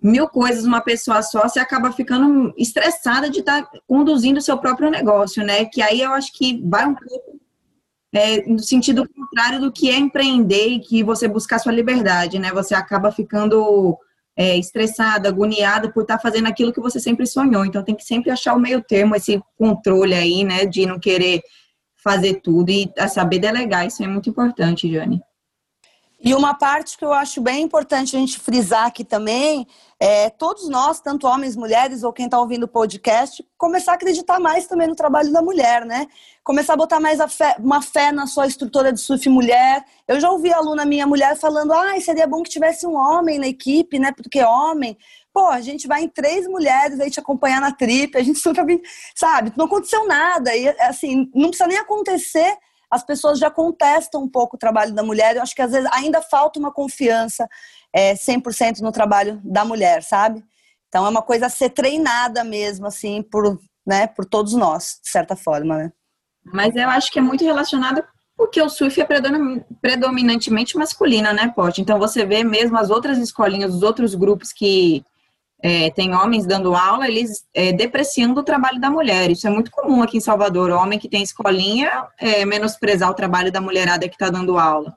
mil 0.00 0.28
coisas, 0.28 0.66
uma 0.66 0.82
pessoa 0.82 1.22
só, 1.22 1.48
você 1.48 1.58
acaba 1.58 1.90
ficando 1.90 2.52
estressada 2.58 3.30
de 3.30 3.40
estar 3.40 3.62
tá 3.62 3.78
conduzindo 3.88 4.36
o 4.36 4.42
seu 4.42 4.58
próprio 4.58 4.90
negócio, 4.90 5.42
né, 5.42 5.64
que 5.64 5.80
aí 5.80 6.02
eu 6.02 6.12
acho 6.12 6.34
que 6.34 6.62
vai 6.68 6.86
um 6.86 6.94
pouco 6.94 7.40
é, 8.12 8.46
no 8.46 8.58
sentido 8.58 9.08
contrário 9.08 9.58
do 9.58 9.72
que 9.72 9.90
é 9.90 9.96
empreender 9.96 10.68
e 10.68 10.80
que 10.80 11.02
você 11.02 11.26
buscar 11.26 11.58
sua 11.58 11.72
liberdade, 11.72 12.38
né, 12.38 12.52
você 12.52 12.74
acaba 12.74 13.10
ficando 13.10 13.98
é, 14.36 14.56
estressada, 14.56 15.28
agoniada 15.28 15.90
por 15.90 16.02
estar 16.02 16.16
tá 16.16 16.22
fazendo 16.22 16.46
aquilo 16.46 16.72
que 16.72 16.80
você 16.80 17.00
sempre 17.00 17.26
sonhou. 17.26 17.64
Então 17.64 17.82
tem 17.82 17.94
que 17.94 18.04
sempre 18.04 18.30
achar 18.30 18.54
o 18.54 18.60
meio 18.60 18.82
termo, 18.82 19.16
esse 19.16 19.42
controle 19.56 20.14
aí, 20.14 20.44
né, 20.44 20.66
de 20.66 20.84
não 20.84 20.98
querer 20.98 21.42
fazer 21.96 22.34
tudo 22.42 22.70
e 22.70 22.92
saber 23.08 23.38
delegar. 23.38 23.86
Isso 23.86 24.02
é 24.02 24.06
muito 24.06 24.28
importante, 24.28 24.92
Jane. 24.92 25.20
E 26.18 26.34
uma 26.34 26.54
parte 26.54 26.96
que 26.96 27.04
eu 27.04 27.12
acho 27.12 27.42
bem 27.42 27.62
importante 27.62 28.16
a 28.16 28.18
gente 28.18 28.40
frisar 28.40 28.86
aqui 28.86 29.04
também 29.04 29.66
é 30.00 30.30
todos 30.30 30.68
nós, 30.68 30.98
tanto 30.98 31.26
homens, 31.26 31.56
mulheres 31.56 32.02
ou 32.02 32.12
quem 32.12 32.24
está 32.24 32.38
ouvindo 32.40 32.64
o 32.64 32.68
podcast, 32.68 33.46
começar 33.56 33.92
a 33.92 33.94
acreditar 33.96 34.40
mais 34.40 34.66
também 34.66 34.88
no 34.88 34.96
trabalho 34.96 35.30
da 35.30 35.42
mulher, 35.42 35.84
né? 35.84 36.06
Começar 36.42 36.72
a 36.72 36.76
botar 36.76 37.00
mais 37.00 37.20
a 37.20 37.28
fé, 37.28 37.56
uma 37.58 37.82
fé 37.82 38.12
na 38.12 38.26
sua 38.26 38.46
estrutura 38.46 38.92
de 38.92 39.00
surf 39.00 39.28
mulher. 39.28 39.84
Eu 40.08 40.18
já 40.18 40.30
ouvi 40.30 40.52
aluna 40.52 40.86
minha 40.86 41.06
mulher 41.06 41.36
falando, 41.36 41.72
ah, 41.72 41.98
seria 42.00 42.26
bom 42.26 42.42
que 42.42 42.50
tivesse 42.50 42.86
um 42.86 42.94
homem 42.94 43.38
na 43.38 43.46
equipe, 43.46 43.98
né? 43.98 44.10
Porque 44.12 44.42
homem, 44.42 44.96
pô, 45.34 45.46
a 45.46 45.60
gente 45.60 45.86
vai 45.86 46.02
em 46.02 46.08
três 46.08 46.46
mulheres 46.46 46.98
aí 46.98 47.10
te 47.10 47.20
acompanhar 47.20 47.60
na 47.60 47.72
trip, 47.72 48.16
a 48.16 48.22
gente 48.22 48.38
super, 48.40 48.64
sabe? 49.14 49.52
Não 49.56 49.66
aconteceu 49.66 50.06
nada 50.06 50.54
e 50.56 50.68
assim, 50.80 51.30
não 51.34 51.48
precisa 51.48 51.68
nem 51.68 51.78
acontecer 51.78 52.56
as 52.90 53.04
pessoas 53.04 53.38
já 53.38 53.50
contestam 53.50 54.22
um 54.22 54.28
pouco 54.28 54.56
o 54.56 54.58
trabalho 54.58 54.94
da 54.94 55.02
mulher. 55.02 55.36
Eu 55.36 55.42
acho 55.42 55.54
que 55.54 55.62
às 55.62 55.72
vezes 55.72 55.88
ainda 55.92 56.22
falta 56.22 56.58
uma 56.58 56.72
confiança 56.72 57.48
é, 57.92 58.14
100% 58.14 58.80
no 58.80 58.92
trabalho 58.92 59.40
da 59.44 59.64
mulher, 59.64 60.02
sabe? 60.02 60.44
Então 60.88 61.04
é 61.04 61.08
uma 61.08 61.22
coisa 61.22 61.46
a 61.46 61.50
ser 61.50 61.70
treinada 61.70 62.44
mesmo, 62.44 62.86
assim, 62.86 63.22
por, 63.22 63.58
né, 63.86 64.06
por 64.06 64.24
todos 64.24 64.54
nós, 64.54 65.00
de 65.02 65.10
certa 65.10 65.34
forma, 65.36 65.76
né? 65.76 65.92
Mas 66.44 66.76
eu 66.76 66.88
acho 66.88 67.10
que 67.10 67.18
é 67.18 67.22
muito 67.22 67.44
relacionado 67.44 68.04
porque 68.36 68.60
o 68.60 68.68
surf 68.68 69.00
é 69.00 69.06
predominantemente 69.80 70.76
masculino, 70.76 71.32
né, 71.32 71.52
Pote? 71.56 71.80
Então 71.80 71.98
você 71.98 72.24
vê 72.24 72.44
mesmo 72.44 72.76
as 72.76 72.90
outras 72.90 73.18
escolinhas, 73.18 73.74
os 73.74 73.82
outros 73.82 74.14
grupos 74.14 74.52
que 74.52 75.02
é, 75.68 75.90
tem 75.90 76.14
homens 76.14 76.46
dando 76.46 76.76
aula, 76.76 77.08
eles 77.08 77.44
é, 77.52 77.72
depreciando 77.72 78.40
o 78.40 78.44
trabalho 78.44 78.80
da 78.80 78.88
mulher. 78.88 79.32
Isso 79.32 79.48
é 79.48 79.50
muito 79.50 79.68
comum 79.72 80.00
aqui 80.00 80.16
em 80.16 80.20
Salvador. 80.20 80.70
O 80.70 80.76
homem 80.76 80.96
que 80.96 81.08
tem 81.08 81.24
escolinha 81.24 82.06
é, 82.20 82.44
menosprezar 82.44 83.10
o 83.10 83.14
trabalho 83.14 83.50
da 83.50 83.60
mulherada 83.60 84.08
que 84.08 84.14
está 84.14 84.30
dando 84.30 84.58
aula. 84.58 84.96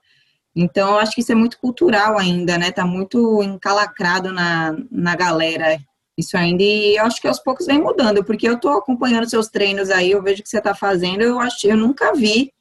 Então, 0.55 0.91
eu 0.91 0.99
acho 0.99 1.13
que 1.13 1.21
isso 1.21 1.31
é 1.31 1.35
muito 1.35 1.57
cultural 1.57 2.19
ainda, 2.19 2.55
né? 2.55 2.69
Tá 2.69 2.85
muito 2.85 3.41
encalacrado 3.41 4.31
na, 4.31 4.77
na 4.91 5.15
galera 5.15 5.79
isso 6.15 6.37
ainda. 6.37 6.61
E 6.61 6.97
eu 6.97 7.03
acho 7.03 7.19
que 7.19 7.27
aos 7.27 7.39
poucos 7.39 7.65
vem 7.65 7.81
mudando, 7.81 8.23
porque 8.23 8.47
eu 8.47 8.53
estou 8.53 8.73
acompanhando 8.73 9.27
seus 9.27 9.47
treinos 9.47 9.89
aí, 9.89 10.11
eu 10.11 10.21
vejo 10.21 10.43
que 10.43 10.49
você 10.49 10.59
está 10.59 10.75
fazendo. 10.75 11.23
Eu 11.23 11.39
acho, 11.39 11.65
eu 11.65 11.77
nunca 11.77 12.13
vi 12.13 12.53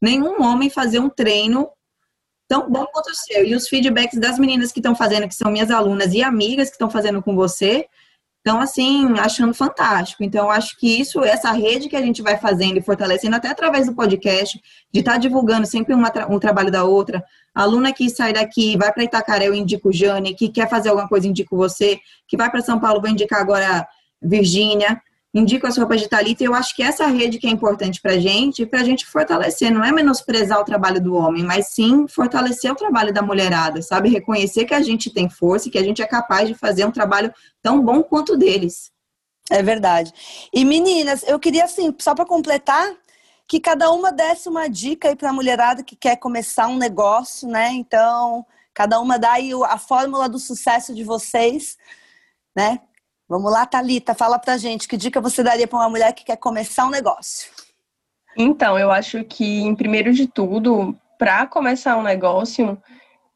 nenhum 0.00 0.44
homem 0.44 0.70
fazer 0.70 1.00
um 1.00 1.08
treino 1.08 1.68
tão 2.48 2.68
bom 2.68 2.86
quanto 2.86 3.10
o 3.10 3.14
seu. 3.14 3.44
E 3.44 3.54
os 3.54 3.68
feedbacks 3.68 4.18
das 4.18 4.38
meninas 4.38 4.72
que 4.72 4.80
estão 4.80 4.94
fazendo, 4.94 5.28
que 5.28 5.34
são 5.34 5.52
minhas 5.52 5.70
alunas 5.70 6.14
e 6.14 6.22
amigas 6.22 6.68
que 6.68 6.74
estão 6.74 6.90
fazendo 6.90 7.22
com 7.22 7.36
você, 7.36 7.86
estão 8.38 8.60
assim, 8.60 9.18
achando 9.18 9.52
fantástico. 9.52 10.24
Então, 10.24 10.50
acho 10.50 10.76
que 10.78 11.00
isso, 11.00 11.22
essa 11.22 11.52
rede 11.52 11.88
que 11.88 11.96
a 11.96 12.00
gente 12.00 12.22
vai 12.22 12.38
fazendo 12.38 12.78
e 12.78 12.82
fortalecendo, 12.82 13.36
até 13.36 13.48
através 13.48 13.86
do 13.86 13.94
podcast, 13.94 14.58
de 14.90 15.00
estar 15.00 15.12
tá 15.12 15.18
divulgando 15.18 15.66
sempre 15.66 15.94
uma, 15.94 16.10
um 16.30 16.38
trabalho 16.38 16.70
da 16.70 16.84
outra. 16.84 17.22
Aluna 17.54 17.92
que 17.92 18.08
sai 18.08 18.32
daqui, 18.32 18.76
vai 18.76 18.90
para 18.92 19.04
Itacaré, 19.04 19.48
eu 19.48 19.54
indico 19.54 19.92
Jane, 19.92 20.34
que 20.34 20.48
quer 20.48 20.68
fazer 20.70 20.88
alguma 20.88 21.08
coisa, 21.08 21.28
indico 21.28 21.56
você, 21.56 22.00
que 22.26 22.36
vai 22.36 22.50
para 22.50 22.62
São 22.62 22.80
Paulo, 22.80 23.00
vou 23.00 23.10
indicar 23.10 23.40
agora 23.40 23.86
Virgínia 24.22 25.00
indico 25.38 25.66
as 25.66 25.76
roupas 25.76 26.00
de 26.00 26.08
Talita 26.08 26.42
e 26.42 26.46
eu 26.46 26.54
acho 26.54 26.74
que 26.74 26.82
essa 26.82 27.06
rede 27.06 27.38
que 27.38 27.46
é 27.46 27.50
importante 27.50 28.00
para 28.00 28.12
a 28.12 28.18
gente, 28.18 28.66
para 28.66 28.80
a 28.80 28.84
gente 28.84 29.06
fortalecer, 29.06 29.70
não 29.70 29.84
é 29.84 29.92
menosprezar 29.92 30.60
o 30.60 30.64
trabalho 30.64 31.00
do 31.00 31.14
homem, 31.14 31.44
mas 31.44 31.68
sim 31.68 32.06
fortalecer 32.08 32.70
o 32.72 32.76
trabalho 32.76 33.12
da 33.12 33.22
mulherada, 33.22 33.80
sabe? 33.82 34.08
Reconhecer 34.08 34.64
que 34.64 34.74
a 34.74 34.82
gente 34.82 35.10
tem 35.10 35.28
força 35.28 35.68
e 35.68 35.70
que 35.70 35.78
a 35.78 35.82
gente 35.82 36.02
é 36.02 36.06
capaz 36.06 36.48
de 36.48 36.54
fazer 36.54 36.84
um 36.84 36.90
trabalho 36.90 37.32
tão 37.62 37.80
bom 37.80 38.02
quanto 38.02 38.36
deles. 38.36 38.90
É 39.50 39.62
verdade. 39.62 40.12
E 40.52 40.64
meninas, 40.64 41.24
eu 41.26 41.38
queria 41.38 41.64
assim, 41.64 41.94
só 41.98 42.14
para 42.14 42.26
completar, 42.26 42.94
que 43.46 43.58
cada 43.58 43.90
uma 43.90 44.12
desse 44.12 44.48
uma 44.48 44.68
dica 44.68 45.08
aí 45.08 45.16
para 45.16 45.30
a 45.30 45.32
mulherada 45.32 45.82
que 45.82 45.96
quer 45.96 46.16
começar 46.16 46.68
um 46.68 46.76
negócio, 46.76 47.48
né? 47.48 47.70
Então, 47.72 48.44
cada 48.74 49.00
uma 49.00 49.18
dá 49.18 49.32
aí 49.32 49.52
a 49.64 49.78
fórmula 49.78 50.28
do 50.28 50.38
sucesso 50.38 50.94
de 50.94 51.02
vocês, 51.02 51.78
né? 52.54 52.80
Vamos 53.28 53.52
lá, 53.52 53.66
Talita, 53.66 54.14
fala 54.14 54.38
pra 54.38 54.56
gente 54.56 54.88
que 54.88 54.96
dica 54.96 55.20
você 55.20 55.42
daria 55.42 55.68
para 55.68 55.78
uma 55.78 55.90
mulher 55.90 56.14
que 56.14 56.24
quer 56.24 56.36
começar 56.38 56.86
um 56.86 56.90
negócio? 56.90 57.50
Então, 58.34 58.78
eu 58.78 58.90
acho 58.90 59.22
que, 59.22 59.60
em 59.60 59.74
primeiro 59.74 60.14
de 60.14 60.26
tudo, 60.26 60.96
para 61.18 61.46
começar 61.46 61.98
um 61.98 62.02
negócio, 62.02 62.80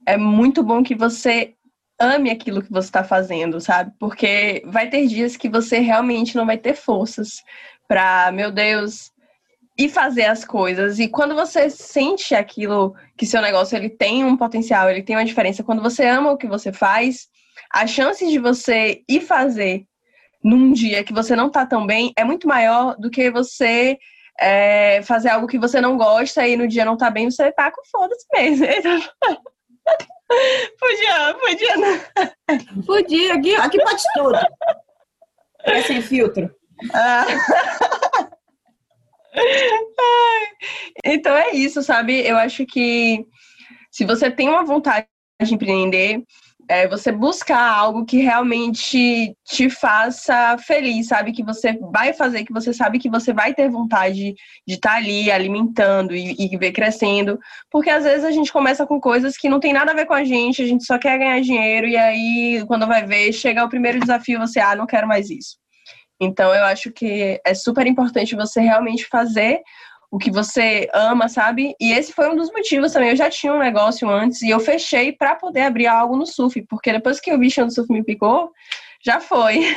é 0.06 0.16
muito 0.16 0.62
bom 0.62 0.82
que 0.82 0.94
você 0.94 1.52
ame 2.00 2.30
aquilo 2.30 2.62
que 2.62 2.72
você 2.72 2.88
está 2.88 3.04
fazendo, 3.04 3.60
sabe? 3.60 3.92
Porque 3.98 4.62
vai 4.64 4.88
ter 4.88 5.06
dias 5.06 5.36
que 5.36 5.48
você 5.48 5.78
realmente 5.78 6.36
não 6.36 6.46
vai 6.46 6.56
ter 6.56 6.74
forças 6.74 7.42
para, 7.86 8.32
meu 8.32 8.50
Deus, 8.50 9.12
ir 9.78 9.90
fazer 9.90 10.24
as 10.24 10.42
coisas. 10.42 10.98
E 10.98 11.06
quando 11.06 11.34
você 11.34 11.68
sente 11.68 12.34
aquilo 12.34 12.94
que 13.14 13.26
seu 13.26 13.42
negócio 13.42 13.76
ele 13.76 13.90
tem 13.90 14.24
um 14.24 14.38
potencial, 14.38 14.88
ele 14.88 15.02
tem 15.02 15.16
uma 15.16 15.24
diferença, 15.24 15.62
quando 15.62 15.82
você 15.82 16.06
ama 16.06 16.32
o 16.32 16.38
que 16.38 16.46
você 16.46 16.72
faz, 16.72 17.28
a 17.72 17.86
chance 17.86 18.26
de 18.26 18.38
você 18.38 19.02
ir 19.08 19.20
fazer 19.20 19.84
num 20.42 20.72
dia 20.72 21.04
que 21.04 21.12
você 21.12 21.36
não 21.36 21.50
tá 21.50 21.64
tão 21.64 21.86
bem 21.86 22.12
é 22.16 22.24
muito 22.24 22.48
maior 22.48 22.96
do 22.98 23.10
que 23.10 23.30
você 23.30 23.98
é, 24.40 25.02
fazer 25.02 25.28
algo 25.28 25.46
que 25.46 25.58
você 25.58 25.80
não 25.80 25.96
gosta 25.96 26.46
e 26.46 26.56
no 26.56 26.66
dia 26.66 26.84
não 26.84 26.96
tá 26.96 27.10
bem, 27.10 27.30
você 27.30 27.52
tá 27.52 27.70
com 27.70 27.84
foda-se 27.84 28.26
mesmo. 28.32 28.66
podia, 30.78 31.34
podia 31.34 31.76
não. 31.76 32.00
Podia, 32.84 33.34
aqui, 33.34 33.54
aqui 33.54 33.78
pode 33.78 34.02
tudo. 34.14 34.38
É 35.64 35.82
sem 35.82 36.02
filtro. 36.02 36.52
Ah. 36.92 37.24
então 41.04 41.36
é 41.36 41.52
isso, 41.52 41.82
sabe? 41.82 42.26
Eu 42.26 42.36
acho 42.36 42.66
que 42.66 43.24
se 43.90 44.04
você 44.04 44.30
tem 44.30 44.48
uma 44.48 44.64
vontade 44.64 45.06
de 45.40 45.54
empreender, 45.54 46.22
é 46.72 46.88
você 46.88 47.12
buscar 47.12 47.60
algo 47.60 48.06
que 48.06 48.16
realmente 48.16 49.36
te 49.44 49.68
faça 49.68 50.56
feliz, 50.56 51.08
sabe? 51.08 51.32
Que 51.32 51.42
você 51.42 51.78
vai 51.92 52.14
fazer, 52.14 52.44
que 52.44 52.52
você 52.52 52.72
sabe 52.72 52.98
que 52.98 53.10
você 53.10 53.30
vai 53.30 53.52
ter 53.52 53.68
vontade 53.68 54.34
de 54.66 54.74
estar 54.74 54.92
tá 54.92 54.96
ali 54.96 55.30
alimentando 55.30 56.14
e, 56.14 56.34
e 56.38 56.56
ver 56.56 56.72
crescendo. 56.72 57.38
Porque 57.70 57.90
às 57.90 58.04
vezes 58.04 58.24
a 58.24 58.30
gente 58.30 58.50
começa 58.50 58.86
com 58.86 58.98
coisas 58.98 59.36
que 59.36 59.50
não 59.50 59.60
tem 59.60 59.74
nada 59.74 59.92
a 59.92 59.94
ver 59.94 60.06
com 60.06 60.14
a 60.14 60.24
gente, 60.24 60.62
a 60.62 60.66
gente 60.66 60.84
só 60.84 60.98
quer 60.98 61.18
ganhar 61.18 61.40
dinheiro, 61.42 61.86
e 61.86 61.96
aí, 61.96 62.64
quando 62.66 62.86
vai 62.86 63.04
ver, 63.04 63.34
chega 63.34 63.62
o 63.62 63.68
primeiro 63.68 64.00
desafio, 64.00 64.40
você, 64.40 64.58
ah, 64.58 64.74
não 64.74 64.86
quero 64.86 65.06
mais 65.06 65.28
isso. 65.28 65.58
Então, 66.18 66.54
eu 66.54 66.64
acho 66.64 66.90
que 66.90 67.38
é 67.44 67.52
super 67.52 67.86
importante 67.86 68.34
você 68.34 68.62
realmente 68.62 69.06
fazer 69.08 69.60
o 70.12 70.18
que 70.18 70.30
você 70.30 70.90
ama, 70.92 71.26
sabe? 71.26 71.74
E 71.80 71.90
esse 71.90 72.12
foi 72.12 72.28
um 72.28 72.36
dos 72.36 72.52
motivos 72.52 72.92
também. 72.92 73.08
Eu 73.08 73.16
já 73.16 73.30
tinha 73.30 73.54
um 73.54 73.58
negócio 73.58 74.10
antes 74.10 74.42
e 74.42 74.50
eu 74.50 74.60
fechei 74.60 75.10
para 75.10 75.34
poder 75.34 75.62
abrir 75.62 75.86
algo 75.86 76.14
no 76.14 76.26
surf, 76.26 76.60
porque 76.68 76.92
depois 76.92 77.18
que 77.18 77.32
o 77.32 77.38
bicho 77.38 77.64
do 77.64 77.72
surf 77.72 77.90
me 77.90 78.04
picou, 78.04 78.52
já 79.02 79.18
foi. 79.20 79.74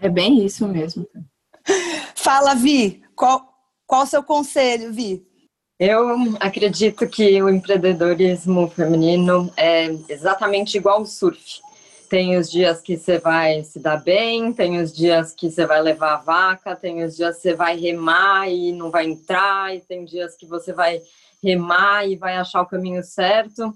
É 0.00 0.08
bem 0.08 0.44
isso 0.44 0.66
mesmo. 0.68 1.06
Fala, 2.14 2.54
Vi, 2.54 3.02
qual, 3.16 3.52
qual 3.84 4.04
o 4.04 4.06
seu 4.06 4.22
conselho, 4.22 4.92
Vi? 4.92 5.26
Eu 5.78 6.36
acredito 6.38 7.08
que 7.08 7.42
o 7.42 7.48
empreendedorismo 7.48 8.68
feminino 8.68 9.52
é 9.56 9.86
exatamente 10.08 10.76
igual 10.76 10.98
ao 10.98 11.06
surf. 11.06 11.60
Tem 12.12 12.36
os 12.36 12.50
dias 12.50 12.82
que 12.82 12.98
você 12.98 13.18
vai 13.18 13.64
se 13.64 13.80
dar 13.80 13.96
bem, 13.96 14.52
tem 14.52 14.78
os 14.78 14.94
dias 14.94 15.34
que 15.34 15.50
você 15.50 15.64
vai 15.64 15.80
levar 15.80 16.12
a 16.12 16.18
vaca, 16.18 16.76
tem 16.76 17.02
os 17.02 17.16
dias 17.16 17.36
que 17.36 17.42
você 17.44 17.54
vai 17.54 17.74
remar 17.74 18.50
e 18.50 18.70
não 18.70 18.90
vai 18.90 19.06
entrar, 19.06 19.74
e 19.74 19.80
tem 19.80 20.04
dias 20.04 20.36
que 20.36 20.44
você 20.44 20.74
vai 20.74 21.00
remar 21.42 22.06
e 22.06 22.14
vai 22.14 22.36
achar 22.36 22.60
o 22.60 22.66
caminho 22.66 23.02
certo, 23.02 23.72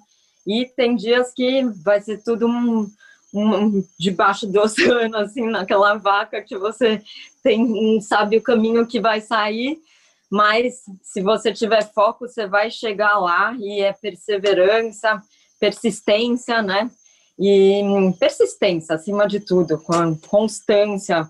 e 0.47 0.67
tem 0.67 0.95
dias 0.95 1.33
que 1.33 1.65
vai 1.83 1.99
ser 2.03 2.23
tudo 2.23 2.47
um, 2.47 2.87
um 3.33 3.83
debaixo 3.99 4.47
do 4.47 4.61
oceano, 4.61 5.17
assim, 5.17 5.49
naquela 5.49 5.95
vaca 5.95 6.43
que 6.43 6.59
você 6.59 7.03
tem, 7.43 7.99
sabe 8.03 8.37
o 8.37 8.43
caminho 8.43 8.87
que 8.87 9.01
vai 9.01 9.23
sair, 9.23 9.79
mas 10.31 10.83
se 11.03 11.23
você 11.23 11.55
tiver 11.55 11.91
foco, 11.95 12.29
você 12.29 12.47
vai 12.47 12.71
chegar 12.71 13.19
lá 13.19 13.57
e 13.59 13.81
é 13.81 13.95
perseverança, 13.95 15.23
persistência, 15.59 16.61
né? 16.61 16.91
E 17.39 17.83
persistência, 18.19 18.95
acima 18.95 19.27
de 19.27 19.41
tudo, 19.41 19.79
com 19.79 20.17
constância, 20.17 21.29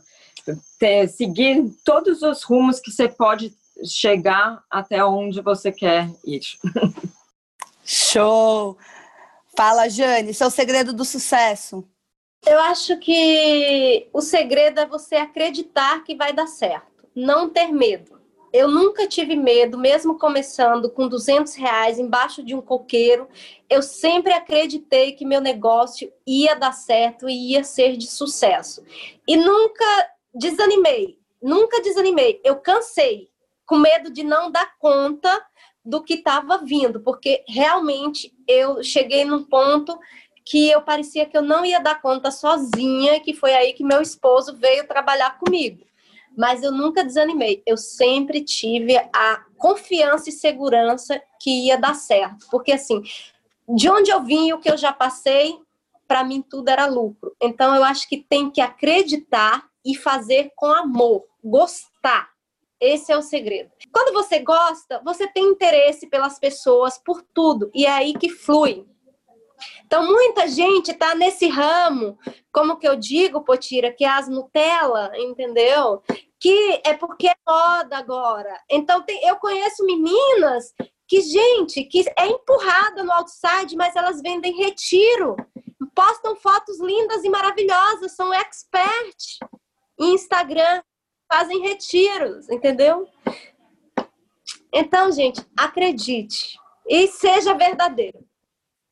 ter, 0.79 1.09
seguir 1.09 1.71
todos 1.85 2.23
os 2.23 2.43
rumos 2.43 2.81
que 2.81 2.91
você 2.91 3.09
pode 3.09 3.53
chegar 3.85 4.63
até 4.71 5.05
onde 5.05 5.41
você 5.41 5.73
quer 5.73 6.09
ir. 6.25 6.41
Show! 7.85 8.77
Fala, 9.57 9.89
Jane, 9.89 10.35
seu 10.35 10.51
segredo 10.51 10.93
do 10.93 11.05
sucesso. 11.05 11.85
Eu 12.47 12.61
acho 12.61 12.99
que 12.99 14.09
o 14.13 14.21
segredo 14.21 14.81
é 14.81 14.87
você 14.87 15.17
acreditar 15.17 16.05
que 16.05 16.15
vai 16.15 16.33
dar 16.33 16.47
certo, 16.47 17.09
não 17.15 17.49
ter 17.49 17.73
medo. 17.73 18.21
Eu 18.57 18.69
nunca 18.69 19.07
tive 19.07 19.37
medo, 19.37 19.77
mesmo 19.77 20.19
começando 20.19 20.89
com 20.89 21.07
200 21.07 21.55
reais 21.57 21.99
embaixo 21.99 22.43
de 22.43 22.55
um 22.55 22.63
coqueiro. 22.63 23.29
Eu 23.69 23.83
sempre 23.83 24.33
acreditei 24.33 25.13
que 25.13 25.27
meu 25.27 25.43
negócio 25.43 26.11
ia 26.27 26.55
dar 26.55 26.73
certo 26.73 27.29
e 27.29 27.53
ia 27.53 27.63
ser 27.63 27.99
de 27.99 28.07
sucesso. 28.07 28.83
E 29.29 29.37
nunca 29.37 29.85
desanimei, 30.35 31.19
nunca 31.43 31.83
desanimei. 31.83 32.41
Eu 32.43 32.57
cansei, 32.57 33.29
com 33.67 33.77
medo 33.77 34.11
de 34.11 34.25
não 34.25 34.51
dar 34.51 34.79
conta 34.79 35.45
do 35.85 36.03
que 36.03 36.15
estava 36.15 36.57
vindo, 36.57 37.01
porque 37.01 37.45
realmente 37.47 38.35
eu 38.49 38.83
cheguei 38.83 39.27
num 39.27 39.45
ponto 39.45 39.99
que 40.47 40.71
eu 40.71 40.81
parecia 40.81 41.27
que 41.27 41.37
eu 41.37 41.43
não 41.43 41.63
ia 41.63 41.79
dar 41.79 42.01
conta 42.01 42.31
sozinha, 42.31 43.21
que 43.21 43.35
foi 43.35 43.53
aí 43.53 43.75
que 43.75 43.85
meu 43.85 44.01
esposo 44.01 44.57
veio 44.57 44.89
trabalhar 44.89 45.39
comigo. 45.39 45.85
Mas 46.37 46.63
eu 46.63 46.71
nunca 46.71 47.03
desanimei, 47.03 47.63
eu 47.67 47.77
sempre 47.77 48.43
tive 48.43 48.97
a 48.97 49.45
confiança 49.57 50.29
e 50.29 50.33
segurança 50.33 51.21
que 51.41 51.67
ia 51.67 51.79
dar 51.79 51.95
certo, 51.95 52.47
porque 52.51 52.73
assim, 52.73 53.03
de 53.69 53.89
onde 53.89 54.11
eu 54.11 54.23
vim 54.23 54.49
e 54.49 54.53
o 54.53 54.61
que 54.61 54.71
eu 54.71 54.77
já 54.77 54.93
passei, 54.93 55.59
para 56.07 56.23
mim 56.23 56.43
tudo 56.43 56.69
era 56.69 56.87
lucro. 56.87 57.35
Então 57.43 57.75
eu 57.75 57.83
acho 57.83 58.09
que 58.09 58.19
tem 58.19 58.51
que 58.51 58.61
acreditar 58.61 59.67
e 59.85 59.97
fazer 59.97 60.53
com 60.55 60.67
amor, 60.67 61.25
gostar. 61.43 62.29
Esse 62.79 63.11
é 63.11 63.17
o 63.17 63.23
segredo. 63.23 63.71
Quando 63.91 64.13
você 64.13 64.39
gosta, 64.41 65.01
você 65.03 65.27
tem 65.27 65.45
interesse 65.45 66.07
pelas 66.09 66.39
pessoas, 66.39 66.99
por 66.99 67.23
tudo, 67.23 67.71
e 67.75 67.87
é 67.87 67.91
aí 67.91 68.13
que 68.13 68.29
flui. 68.29 68.87
Então, 69.87 70.07
muita 70.07 70.47
gente 70.49 70.91
está 70.91 71.15
nesse 71.15 71.49
ramo, 71.49 72.19
como 72.53 72.77
que 72.77 72.87
eu 72.87 72.97
digo, 72.97 73.43
Potira, 73.43 73.91
que 73.91 74.05
é 74.05 74.09
as 74.09 74.29
Nutella, 74.29 75.11
entendeu? 75.17 76.03
Que 76.47 76.81
é 76.85 76.95
porque 76.95 77.27
é 77.27 77.35
moda 77.45 77.99
agora. 77.99 78.57
Então, 78.71 79.03
tem, 79.03 79.21
eu 79.27 79.35
conheço 79.35 79.85
meninas 79.85 80.73
que, 81.09 81.21
gente, 81.21 81.83
que 81.83 82.05
é 82.17 82.29
empurrada 82.29 83.03
no 83.03 83.11
outside, 83.11 83.75
mas 83.75 83.97
elas 83.97 84.23
vendem 84.23 84.57
retiro. 84.57 85.35
Postam 85.93 86.37
fotos 86.37 86.79
lindas 86.79 87.25
e 87.25 87.29
maravilhosas, 87.29 88.15
são 88.15 88.33
expert 88.33 89.41
em 89.99 90.15
Instagram, 90.15 90.85
fazem 91.29 91.63
retiros, 91.63 92.49
entendeu? 92.49 93.09
Então, 94.73 95.11
gente, 95.11 95.45
acredite 95.59 96.57
e 96.89 97.09
seja 97.09 97.55
verdadeiro. 97.55 98.25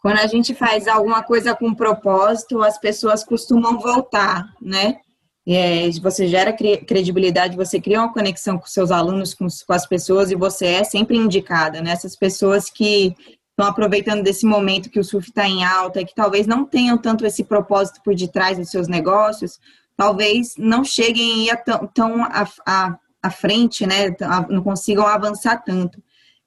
Quando 0.03 0.19
a 0.19 0.27
gente 0.27 0.57
faz 0.57 0.89
alguma 0.89 1.23
coisa 1.23 1.55
com 1.55 1.73
propósito, 1.73 2.65
as 2.65 2.79
pessoas 2.79 3.23
costumam 3.23 3.79
voltar, 3.79 4.45
né? 4.61 5.04
É, 5.47 5.91
você 6.01 6.27
gera 6.27 6.53
credibilidade, 6.53 7.57
você 7.57 7.79
cria 7.79 8.01
uma 8.01 8.13
conexão 8.13 8.59
com 8.59 8.67
seus 8.67 8.91
alunos, 8.91 9.35
com, 9.35 9.47
com 9.67 9.73
as 9.73 9.87
pessoas, 9.87 10.31
e 10.31 10.35
você 10.35 10.67
é 10.67 10.85
sempre 10.85 11.17
indicada, 11.17 11.83
né? 11.83 11.91
Essas 11.91 12.17
pessoas 12.17 12.71
que 12.71 13.15
estão 13.51 13.67
aproveitando 13.67 14.23
desse 14.23 14.47
momento 14.47 14.91
que 14.91 14.99
o 14.99 15.05
surf 15.05 15.29
está 15.29 15.47
em 15.47 15.63
alta 15.65 16.01
e 16.01 16.05
que 16.05 16.15
talvez 16.15 16.47
não 16.47 16.65
tenham 16.65 16.99
tanto 16.99 17.27
esse 17.27 17.45
propósito 17.45 18.01
por 18.03 18.15
detrás 18.15 18.59
dos 18.59 18.71
seus 18.71 18.89
negócios, 18.89 19.61
talvez 19.97 20.55
não 20.59 20.83
cheguem 20.83 21.51
a 21.51 21.57
tão, 21.57 21.87
tão 21.87 22.25
à, 22.25 22.49
à, 22.67 22.99
à 23.23 23.31
frente, 23.31 23.87
né? 23.87 24.17
Não 24.49 24.63
consigam 24.63 25.07
avançar 25.07 25.63
tanto. 25.63 26.03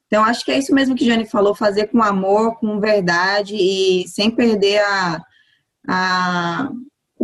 Então, 0.08 0.24
acho 0.24 0.44
que 0.44 0.52
é 0.52 0.58
isso 0.58 0.74
mesmo 0.74 0.96
que 0.96 1.04
a 1.04 1.14
Jane 1.14 1.26
falou, 1.26 1.54
fazer 1.54 1.88
com 1.88 2.02
amor, 2.02 2.58
com 2.60 2.80
verdade 2.80 3.56
e 3.56 4.08
sem 4.08 4.32
perder 4.32 4.80
a, 4.80 5.22
a, 5.88 6.70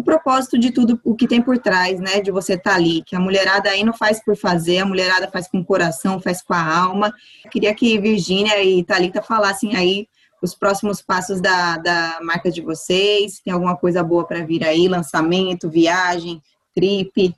propósito 0.03 0.57
de 0.57 0.71
tudo 0.71 0.99
o 1.03 1.15
que 1.15 1.27
tem 1.27 1.41
por 1.41 1.57
trás, 1.57 1.99
né? 1.99 2.21
De 2.21 2.31
você 2.31 2.53
estar 2.53 2.71
tá 2.71 2.75
ali, 2.75 3.01
que 3.03 3.15
a 3.15 3.19
mulherada 3.19 3.69
aí 3.69 3.83
não 3.83 3.93
faz 3.93 4.23
por 4.23 4.35
fazer, 4.35 4.79
a 4.79 4.85
mulherada 4.85 5.29
faz 5.31 5.47
com 5.47 5.59
o 5.59 5.65
coração, 5.65 6.19
faz 6.19 6.41
com 6.41 6.53
a 6.53 6.77
alma. 6.77 7.13
Queria 7.49 7.73
que 7.73 7.97
Virgínia 7.97 8.63
e 8.63 8.83
Thalita 8.83 9.21
falassem 9.21 9.75
aí 9.75 10.07
os 10.41 10.53
próximos 10.53 11.01
passos 11.01 11.39
da, 11.39 11.77
da 11.77 12.19
marca 12.21 12.51
de 12.51 12.61
vocês, 12.61 13.39
tem 13.39 13.53
alguma 13.53 13.77
coisa 13.77 14.03
boa 14.03 14.27
para 14.27 14.45
vir 14.45 14.65
aí, 14.65 14.89
lançamento, 14.89 15.69
viagem, 15.69 16.41
trip. 16.75 17.33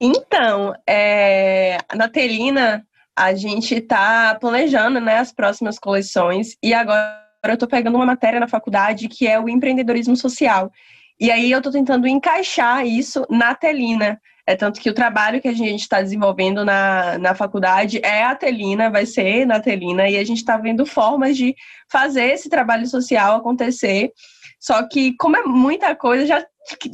Então, 0.00 0.74
é, 0.86 1.78
na 1.94 2.08
Telina, 2.08 2.86
a 3.14 3.34
gente 3.34 3.74
está 3.74 4.34
planejando 4.40 5.00
né, 5.00 5.18
as 5.18 5.32
próximas 5.32 5.78
coleções 5.78 6.56
e 6.62 6.72
agora 6.72 7.26
eu 7.44 7.54
estou 7.54 7.68
pegando 7.68 7.96
uma 7.96 8.06
matéria 8.06 8.40
na 8.40 8.48
faculdade 8.48 9.08
que 9.08 9.26
é 9.26 9.38
o 9.38 9.48
empreendedorismo 9.48 10.16
social. 10.16 10.72
E 11.18 11.30
aí 11.30 11.50
eu 11.50 11.58
estou 11.58 11.72
tentando 11.72 12.06
encaixar 12.06 12.86
isso 12.86 13.26
na 13.30 13.54
Telina. 13.54 14.20
É 14.46 14.54
tanto 14.54 14.80
que 14.80 14.88
o 14.88 14.94
trabalho 14.94 15.40
que 15.40 15.48
a 15.48 15.52
gente 15.52 15.80
está 15.80 16.00
desenvolvendo 16.00 16.64
na, 16.64 17.18
na 17.18 17.34
faculdade 17.34 18.00
é 18.04 18.22
a 18.22 18.34
Telina, 18.34 18.88
vai 18.88 19.04
ser 19.04 19.44
na 19.44 19.58
Telina, 19.58 20.08
e 20.08 20.16
a 20.16 20.24
gente 20.24 20.38
está 20.38 20.56
vendo 20.56 20.86
formas 20.86 21.36
de 21.36 21.54
fazer 21.90 22.26
esse 22.26 22.48
trabalho 22.48 22.86
social 22.86 23.36
acontecer. 23.36 24.12
Só 24.60 24.86
que, 24.88 25.16
como 25.16 25.36
é 25.36 25.42
muita 25.42 25.96
coisa, 25.96 26.26
já 26.26 26.46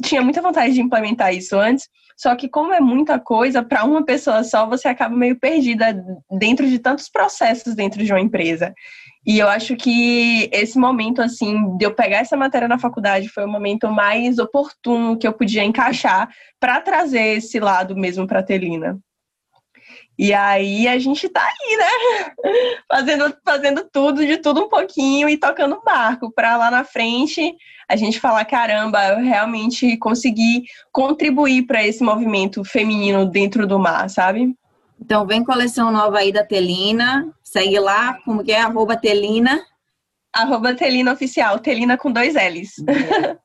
tinha 0.03 0.21
muita 0.21 0.41
vontade 0.41 0.73
de 0.73 0.81
implementar 0.81 1.33
isso 1.33 1.57
antes, 1.57 1.89
só 2.15 2.35
que 2.35 2.47
como 2.47 2.73
é 2.73 2.79
muita 2.79 3.19
coisa, 3.19 3.63
para 3.63 3.83
uma 3.83 4.05
pessoa 4.05 4.43
só, 4.43 4.67
você 4.67 4.87
acaba 4.87 5.15
meio 5.15 5.39
perdida 5.39 5.95
dentro 6.31 6.67
de 6.69 6.79
tantos 6.79 7.09
processos 7.09 7.75
dentro 7.75 8.03
de 8.03 8.11
uma 8.11 8.21
empresa. 8.21 8.73
E 9.25 9.39
eu 9.39 9.47
acho 9.47 9.75
que 9.75 10.49
esse 10.51 10.77
momento, 10.77 11.21
assim, 11.21 11.77
de 11.77 11.85
eu 11.85 11.93
pegar 11.93 12.17
essa 12.17 12.35
matéria 12.35 12.67
na 12.67 12.77
faculdade 12.77 13.29
foi 13.29 13.45
o 13.45 13.49
momento 13.49 13.89
mais 13.89 14.37
oportuno 14.37 15.17
que 15.17 15.27
eu 15.27 15.33
podia 15.33 15.63
encaixar 15.63 16.29
para 16.59 16.81
trazer 16.81 17.37
esse 17.37 17.59
lado 17.59 17.95
mesmo 17.95 18.27
para 18.27 18.43
Telina. 18.43 18.99
E 20.19 20.31
aí 20.33 20.87
a 20.87 20.99
gente 20.99 21.27
tá 21.29 21.41
aí, 21.41 21.77
né? 21.77 22.33
Fazendo, 22.91 23.35
fazendo 23.43 23.89
tudo, 23.91 24.25
de 24.25 24.37
tudo 24.37 24.65
um 24.65 24.69
pouquinho 24.69 25.27
e 25.27 25.37
tocando 25.37 25.81
barco 25.83 26.31
para 26.31 26.55
lá 26.55 26.69
na 26.69 26.83
frente 26.83 27.55
a 27.87 27.95
gente 27.95 28.19
falar, 28.19 28.45
caramba, 28.45 29.05
eu 29.09 29.17
realmente 29.23 29.97
consegui 29.97 30.63
contribuir 30.91 31.63
para 31.63 31.85
esse 31.85 32.03
movimento 32.03 32.63
feminino 32.63 33.25
dentro 33.25 33.67
do 33.67 33.79
mar, 33.79 34.09
sabe? 34.09 34.55
Então 34.99 35.25
vem 35.25 35.43
coleção 35.43 35.91
nova 35.91 36.19
aí 36.19 36.31
da 36.31 36.43
Telina, 36.43 37.29
segue 37.43 37.79
lá, 37.79 38.17
como 38.23 38.43
que 38.43 38.51
é? 38.51 38.61
Arroba 38.61 38.95
Telina. 38.95 39.61
Arroba 40.33 40.73
Telina 40.73 41.13
Oficial, 41.13 41.59
Telina 41.59 41.95
com 41.95 42.11
dois 42.11 42.33
L's. 42.33 42.75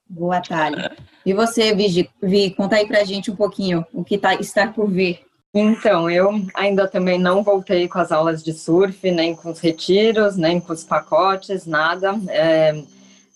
Boa, 0.08 0.40
Thalia. 0.40 0.96
E 1.26 1.34
você, 1.34 1.74
Vigi, 1.74 2.08
Vi, 2.22 2.50
conta 2.50 2.76
aí 2.76 2.86
pra 2.86 3.04
gente 3.04 3.30
um 3.30 3.36
pouquinho 3.36 3.84
o 3.92 4.02
que 4.02 4.16
tá, 4.16 4.34
está 4.36 4.66
por 4.68 4.90
vir. 4.90 5.20
Então, 5.52 6.08
eu 6.08 6.30
ainda 6.54 6.88
também 6.88 7.18
não 7.18 7.42
voltei 7.42 7.88
com 7.88 7.98
as 7.98 8.10
aulas 8.10 8.42
de 8.42 8.54
surf, 8.54 9.10
nem 9.10 9.34
com 9.34 9.50
os 9.50 9.60
retiros, 9.60 10.36
nem 10.36 10.60
com 10.60 10.72
os 10.72 10.84
pacotes, 10.84 11.66
nada. 11.66 12.18
É 12.28 12.82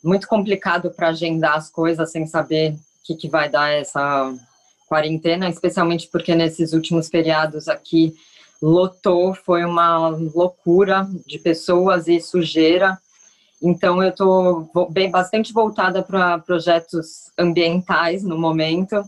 muito 0.02 0.26
complicado 0.26 0.90
para 0.90 1.08
agendar 1.08 1.56
as 1.56 1.70
coisas 1.70 2.10
sem 2.10 2.26
saber 2.26 2.72
o 2.72 2.78
que, 3.04 3.14
que 3.14 3.28
vai 3.28 3.48
dar 3.48 3.70
essa 3.70 4.34
quarentena, 4.88 5.48
especialmente 5.48 6.08
porque 6.08 6.34
nesses 6.34 6.72
últimos 6.72 7.08
feriados 7.08 7.68
aqui 7.68 8.14
lotou, 8.60 9.34
foi 9.34 9.64
uma 9.64 10.08
loucura 10.08 11.08
de 11.26 11.38
pessoas 11.38 12.06
e 12.06 12.20
sujeira. 12.20 12.98
Então 13.60 14.02
eu 14.02 14.10
estou 14.10 14.68
bem 14.90 15.10
bastante 15.10 15.52
voltada 15.52 16.02
para 16.02 16.38
projetos 16.38 17.30
ambientais 17.38 18.22
no 18.22 18.38
momento, 18.38 19.02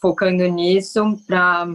focando 0.00 0.46
nisso 0.46 1.18
para 1.26 1.68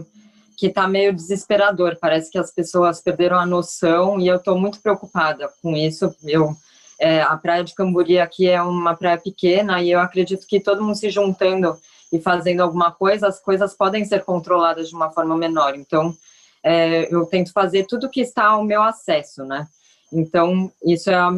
que 0.56 0.66
está 0.66 0.88
meio 0.88 1.12
desesperador. 1.12 1.96
Parece 2.00 2.30
que 2.30 2.38
as 2.38 2.50
pessoas 2.50 3.00
perderam 3.00 3.38
a 3.38 3.46
noção 3.46 4.20
e 4.20 4.26
eu 4.26 4.36
estou 4.36 4.58
muito 4.58 4.80
preocupada 4.80 5.48
com 5.62 5.76
isso. 5.76 6.14
Eu, 6.24 6.56
é, 6.98 7.22
a 7.22 7.36
praia 7.36 7.62
de 7.62 7.74
Camburi 7.74 8.18
aqui 8.18 8.48
é 8.48 8.60
uma 8.60 8.94
praia 8.94 9.18
pequena 9.18 9.80
e 9.82 9.90
eu 9.90 10.00
acredito 10.00 10.46
que 10.46 10.58
todo 10.58 10.82
mundo 10.82 10.96
se 10.96 11.10
juntando 11.10 11.78
e 12.12 12.20
fazendo 12.20 12.60
alguma 12.60 12.90
coisa, 12.90 13.28
as 13.28 13.40
coisas 13.40 13.74
podem 13.74 14.04
ser 14.04 14.24
controladas 14.24 14.88
de 14.88 14.94
uma 14.94 15.10
forma 15.10 15.36
menor. 15.36 15.76
Então, 15.76 16.16
é, 16.62 17.12
eu 17.14 17.24
tento 17.26 17.52
fazer 17.52 17.86
tudo 17.86 18.10
que 18.10 18.20
está 18.20 18.46
ao 18.46 18.64
meu 18.64 18.82
acesso, 18.82 19.44
né? 19.44 19.68
Então, 20.12 20.72
isso 20.84 21.10
é 21.10 21.14
a 21.14 21.30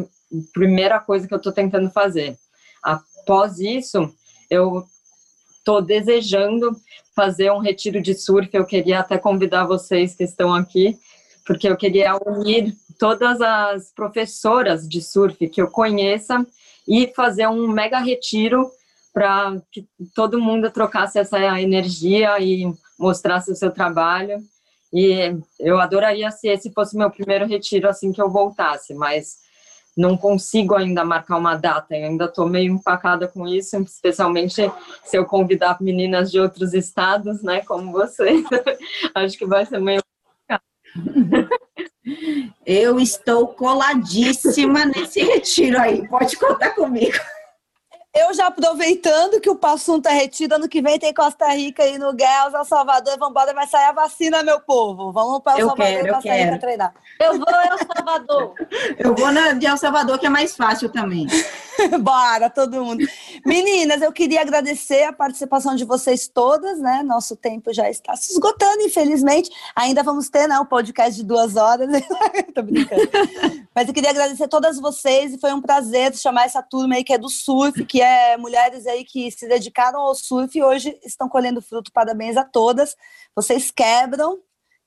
primeira 0.53 0.99
coisa 0.99 1.27
que 1.27 1.33
eu 1.33 1.37
estou 1.37 1.51
tentando 1.51 1.89
fazer. 1.91 2.37
Após 2.81 3.59
isso, 3.59 4.11
eu 4.49 4.85
estou 5.57 5.81
desejando 5.81 6.75
fazer 7.15 7.51
um 7.51 7.59
retiro 7.59 8.01
de 8.01 8.15
surf. 8.15 8.49
Eu 8.53 8.65
queria 8.65 8.99
até 8.99 9.17
convidar 9.17 9.65
vocês 9.65 10.15
que 10.15 10.23
estão 10.23 10.53
aqui, 10.53 10.97
porque 11.45 11.67
eu 11.67 11.77
queria 11.77 12.15
unir 12.25 12.75
todas 13.01 13.41
as 13.41 13.91
professoras 13.91 14.87
de 14.87 15.01
surf 15.01 15.49
que 15.49 15.59
eu 15.59 15.67
conheça 15.67 16.45
e 16.87 17.07
fazer 17.15 17.47
um 17.47 17.67
mega 17.67 17.97
retiro 17.97 18.69
para 19.11 19.59
que 19.71 19.87
todo 20.13 20.39
mundo 20.39 20.69
trocasse 20.69 21.17
essa 21.17 21.59
energia 21.59 22.39
e 22.39 22.71
mostrasse 22.99 23.51
o 23.51 23.55
seu 23.55 23.71
trabalho. 23.71 24.37
E 24.93 25.35
eu 25.59 25.79
adoraria 25.79 26.29
se 26.29 26.47
esse 26.47 26.71
fosse 26.71 26.95
meu 26.95 27.09
primeiro 27.09 27.47
retiro 27.47 27.89
assim 27.89 28.11
que 28.11 28.21
eu 28.21 28.29
voltasse, 28.29 28.93
mas 28.93 29.37
não 29.97 30.15
consigo 30.15 30.75
ainda 30.75 31.03
marcar 31.03 31.37
uma 31.37 31.55
data, 31.55 31.97
eu 31.97 32.05
ainda 32.05 32.25
estou 32.25 32.47
meio 32.47 32.71
empacada 32.71 33.27
com 33.27 33.47
isso, 33.47 33.77
especialmente 33.77 34.71
se 35.03 35.17
eu 35.17 35.25
convidar 35.25 35.81
meninas 35.81 36.29
de 36.29 36.39
outros 36.39 36.75
estados, 36.75 37.41
né, 37.41 37.61
como 37.61 37.91
você. 37.91 38.43
Acho 39.15 39.39
que 39.39 39.45
vai 39.47 39.65
ser 39.65 39.79
meio 39.79 40.01
Eu 42.65 42.99
estou 42.99 43.47
coladíssima 43.47 44.85
nesse 44.85 45.21
retiro 45.21 45.79
aí. 45.79 46.07
Pode 46.07 46.35
contar 46.37 46.71
comigo. 46.71 47.17
Eu 48.13 48.33
já 48.33 48.47
aproveitando 48.47 49.39
que 49.39 49.49
o 49.49 49.57
assunto 49.61 50.05
é 50.07 50.11
retido, 50.11 50.55
ano 50.55 50.67
que 50.67 50.81
vem 50.81 50.99
tem 50.99 51.13
Costa 51.13 51.47
Rica 51.53 51.81
aí 51.81 51.97
no 51.97 52.11
Gels, 52.11 52.53
El 52.53 52.65
Salvador, 52.65 53.17
vamos 53.17 53.31
embora, 53.31 53.53
vai 53.53 53.65
sair 53.65 53.85
a 53.85 53.93
vacina, 53.93 54.43
meu 54.43 54.59
povo. 54.59 55.13
Vamos 55.13 55.41
para 55.41 55.59
El 55.59 55.67
Salvador 55.69 55.93
quero, 55.93 56.07
e 56.07 56.11
Costa 56.11 56.33
Rica 56.33 56.59
treinar. 56.59 56.93
Eu 57.17 57.37
vou 57.39 57.47
El 57.47 57.77
Salvador. 57.77 58.55
eu 58.99 59.15
vou 59.15 59.31
na 59.31 59.53
de 59.53 59.65
El 59.65 59.77
Salvador, 59.77 60.19
que 60.19 60.25
é 60.25 60.29
mais 60.29 60.57
fácil 60.57 60.89
também. 60.89 61.25
Bora, 62.01 62.49
todo 62.49 62.83
mundo. 62.83 63.07
Meninas, 63.45 64.01
eu 64.01 64.11
queria 64.11 64.41
agradecer 64.41 65.03
a 65.03 65.13
participação 65.13 65.73
de 65.73 65.85
vocês 65.85 66.27
todas, 66.27 66.79
né? 66.79 67.03
Nosso 67.03 67.37
tempo 67.37 67.73
já 67.73 67.89
está 67.89 68.15
se 68.17 68.33
esgotando, 68.33 68.81
infelizmente. 68.81 69.49
Ainda 69.73 70.03
vamos 70.03 70.27
ter, 70.27 70.47
né, 70.47 70.59
um 70.59 70.65
podcast 70.65 71.15
de 71.15 71.25
duas 71.25 71.55
horas. 71.55 71.87
Tô 72.53 72.61
brincando. 72.61 73.09
Mas 73.73 73.87
eu 73.87 73.93
queria 73.93 74.09
agradecer 74.09 74.43
a 74.43 74.49
todas 74.49 74.77
vocês 74.79 75.33
e 75.33 75.39
foi 75.39 75.53
um 75.53 75.61
prazer 75.61 76.13
chamar 76.15 76.45
essa 76.45 76.61
turma 76.61 76.95
aí 76.95 77.05
que 77.05 77.13
é 77.13 77.17
do 77.17 77.29
surf, 77.29 77.85
que 77.85 78.00
é 78.01 78.37
mulheres 78.37 78.85
aí 78.87 79.03
que 79.03 79.29
se 79.31 79.47
dedicaram 79.47 79.99
ao 79.99 80.15
surf 80.15 80.57
e 80.57 80.63
hoje 80.63 80.97
estão 81.03 81.29
colhendo 81.29 81.61
fruto. 81.61 81.91
Parabéns 81.91 82.37
a 82.37 82.43
todas. 82.43 82.95
Vocês 83.35 83.71
quebram 83.71 84.39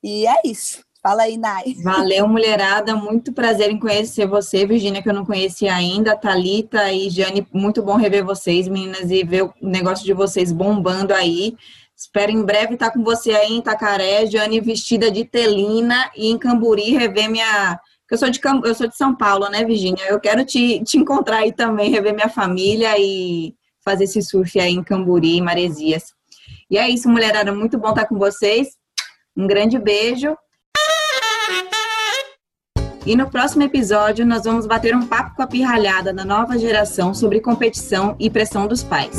e 0.03 0.27
é 0.27 0.41
isso. 0.45 0.85
Fala 1.03 1.25
aí, 1.25 1.37
Nai. 1.37 1.75
Valeu, 1.83 2.27
mulherada. 2.27 2.97
Muito 2.97 3.31
prazer 3.31 3.71
em 3.71 3.79
conhecer 3.79 4.27
você, 4.27 4.67
Virginia, 4.67 5.03
que 5.03 5.09
eu 5.11 5.13
não 5.13 5.27
conhecia 5.27 5.75
ainda. 5.75 6.17
Talita 6.17 6.91
e 6.91 7.11
Jane, 7.11 7.47
muito 7.53 7.83
bom 7.83 7.97
rever 7.97 8.25
vocês, 8.25 8.67
meninas, 8.67 9.11
e 9.11 9.23
ver 9.23 9.43
o 9.43 9.53
negócio 9.61 10.03
de 10.03 10.15
vocês 10.15 10.51
bombando 10.51 11.13
aí. 11.13 11.55
Espero 11.95 12.33
em 12.33 12.43
breve 12.43 12.73
estar 12.73 12.91
com 12.91 13.05
você 13.05 13.33
aí 13.33 13.53
em 13.53 13.59
Itacaré, 13.59 14.25
Jane 14.27 14.61
vestida 14.61 15.11
de 15.11 15.27
telina 15.27 16.11
e 16.17 16.31
em 16.31 16.39
Camburi 16.39 16.97
rever 16.97 17.31
minha. 17.31 17.79
Eu 18.11 18.19
sou 18.19 18.31
de, 18.31 18.41
eu 18.65 18.75
sou 18.75 18.87
de 18.87 18.97
São 18.97 19.15
Paulo, 19.15 19.49
né, 19.49 19.65
Virginia? 19.65 20.07
Eu 20.09 20.21
quero 20.21 20.45
te, 20.45 20.83
te 20.85 20.99
encontrar 20.99 21.39
aí 21.39 21.53
também, 21.53 21.91
rever 21.91 22.15
minha 22.15 22.29
família 22.29 22.95
e 22.99 23.55
fazer 23.85 24.05
esse 24.05 24.23
surf 24.23 24.59
aí 24.61 24.73
em 24.73 24.83
Camburi, 24.83 25.37
em 25.37 25.43
Maresias. 25.43 26.13
E 26.71 26.79
é 26.79 26.89
isso, 26.89 27.09
mulherada. 27.09 27.53
Muito 27.53 27.79
bom 27.79 27.91
estar 27.91 28.07
com 28.07 28.19
vocês. 28.19 28.69
Um 29.37 29.47
grande 29.47 29.79
beijo 29.79 30.37
e 33.07 33.15
no 33.15 33.29
próximo 33.29 33.63
episódio, 33.63 34.25
nós 34.25 34.45
vamos 34.45 34.67
bater 34.67 34.97
um 34.97 35.07
papo 35.07 35.37
com 35.37 35.43
a 35.43 35.47
pirralhada 35.47 36.11
da 36.11 36.25
nova 36.25 36.59
geração 36.59 37.13
sobre 37.13 37.39
competição 37.39 38.17
e 38.19 38.31
pressão 38.31 38.67
dos 38.67 38.83
pais. 38.83 39.19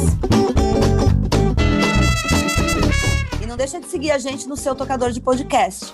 E 3.40 3.46
não 3.46 3.56
deixa 3.56 3.80
de 3.80 3.86
seguir 3.86 4.10
a 4.10 4.18
gente 4.18 4.48
no 4.48 4.58
seu 4.58 4.74
tocador 4.74 5.12
de 5.12 5.22
podcast. 5.22 5.94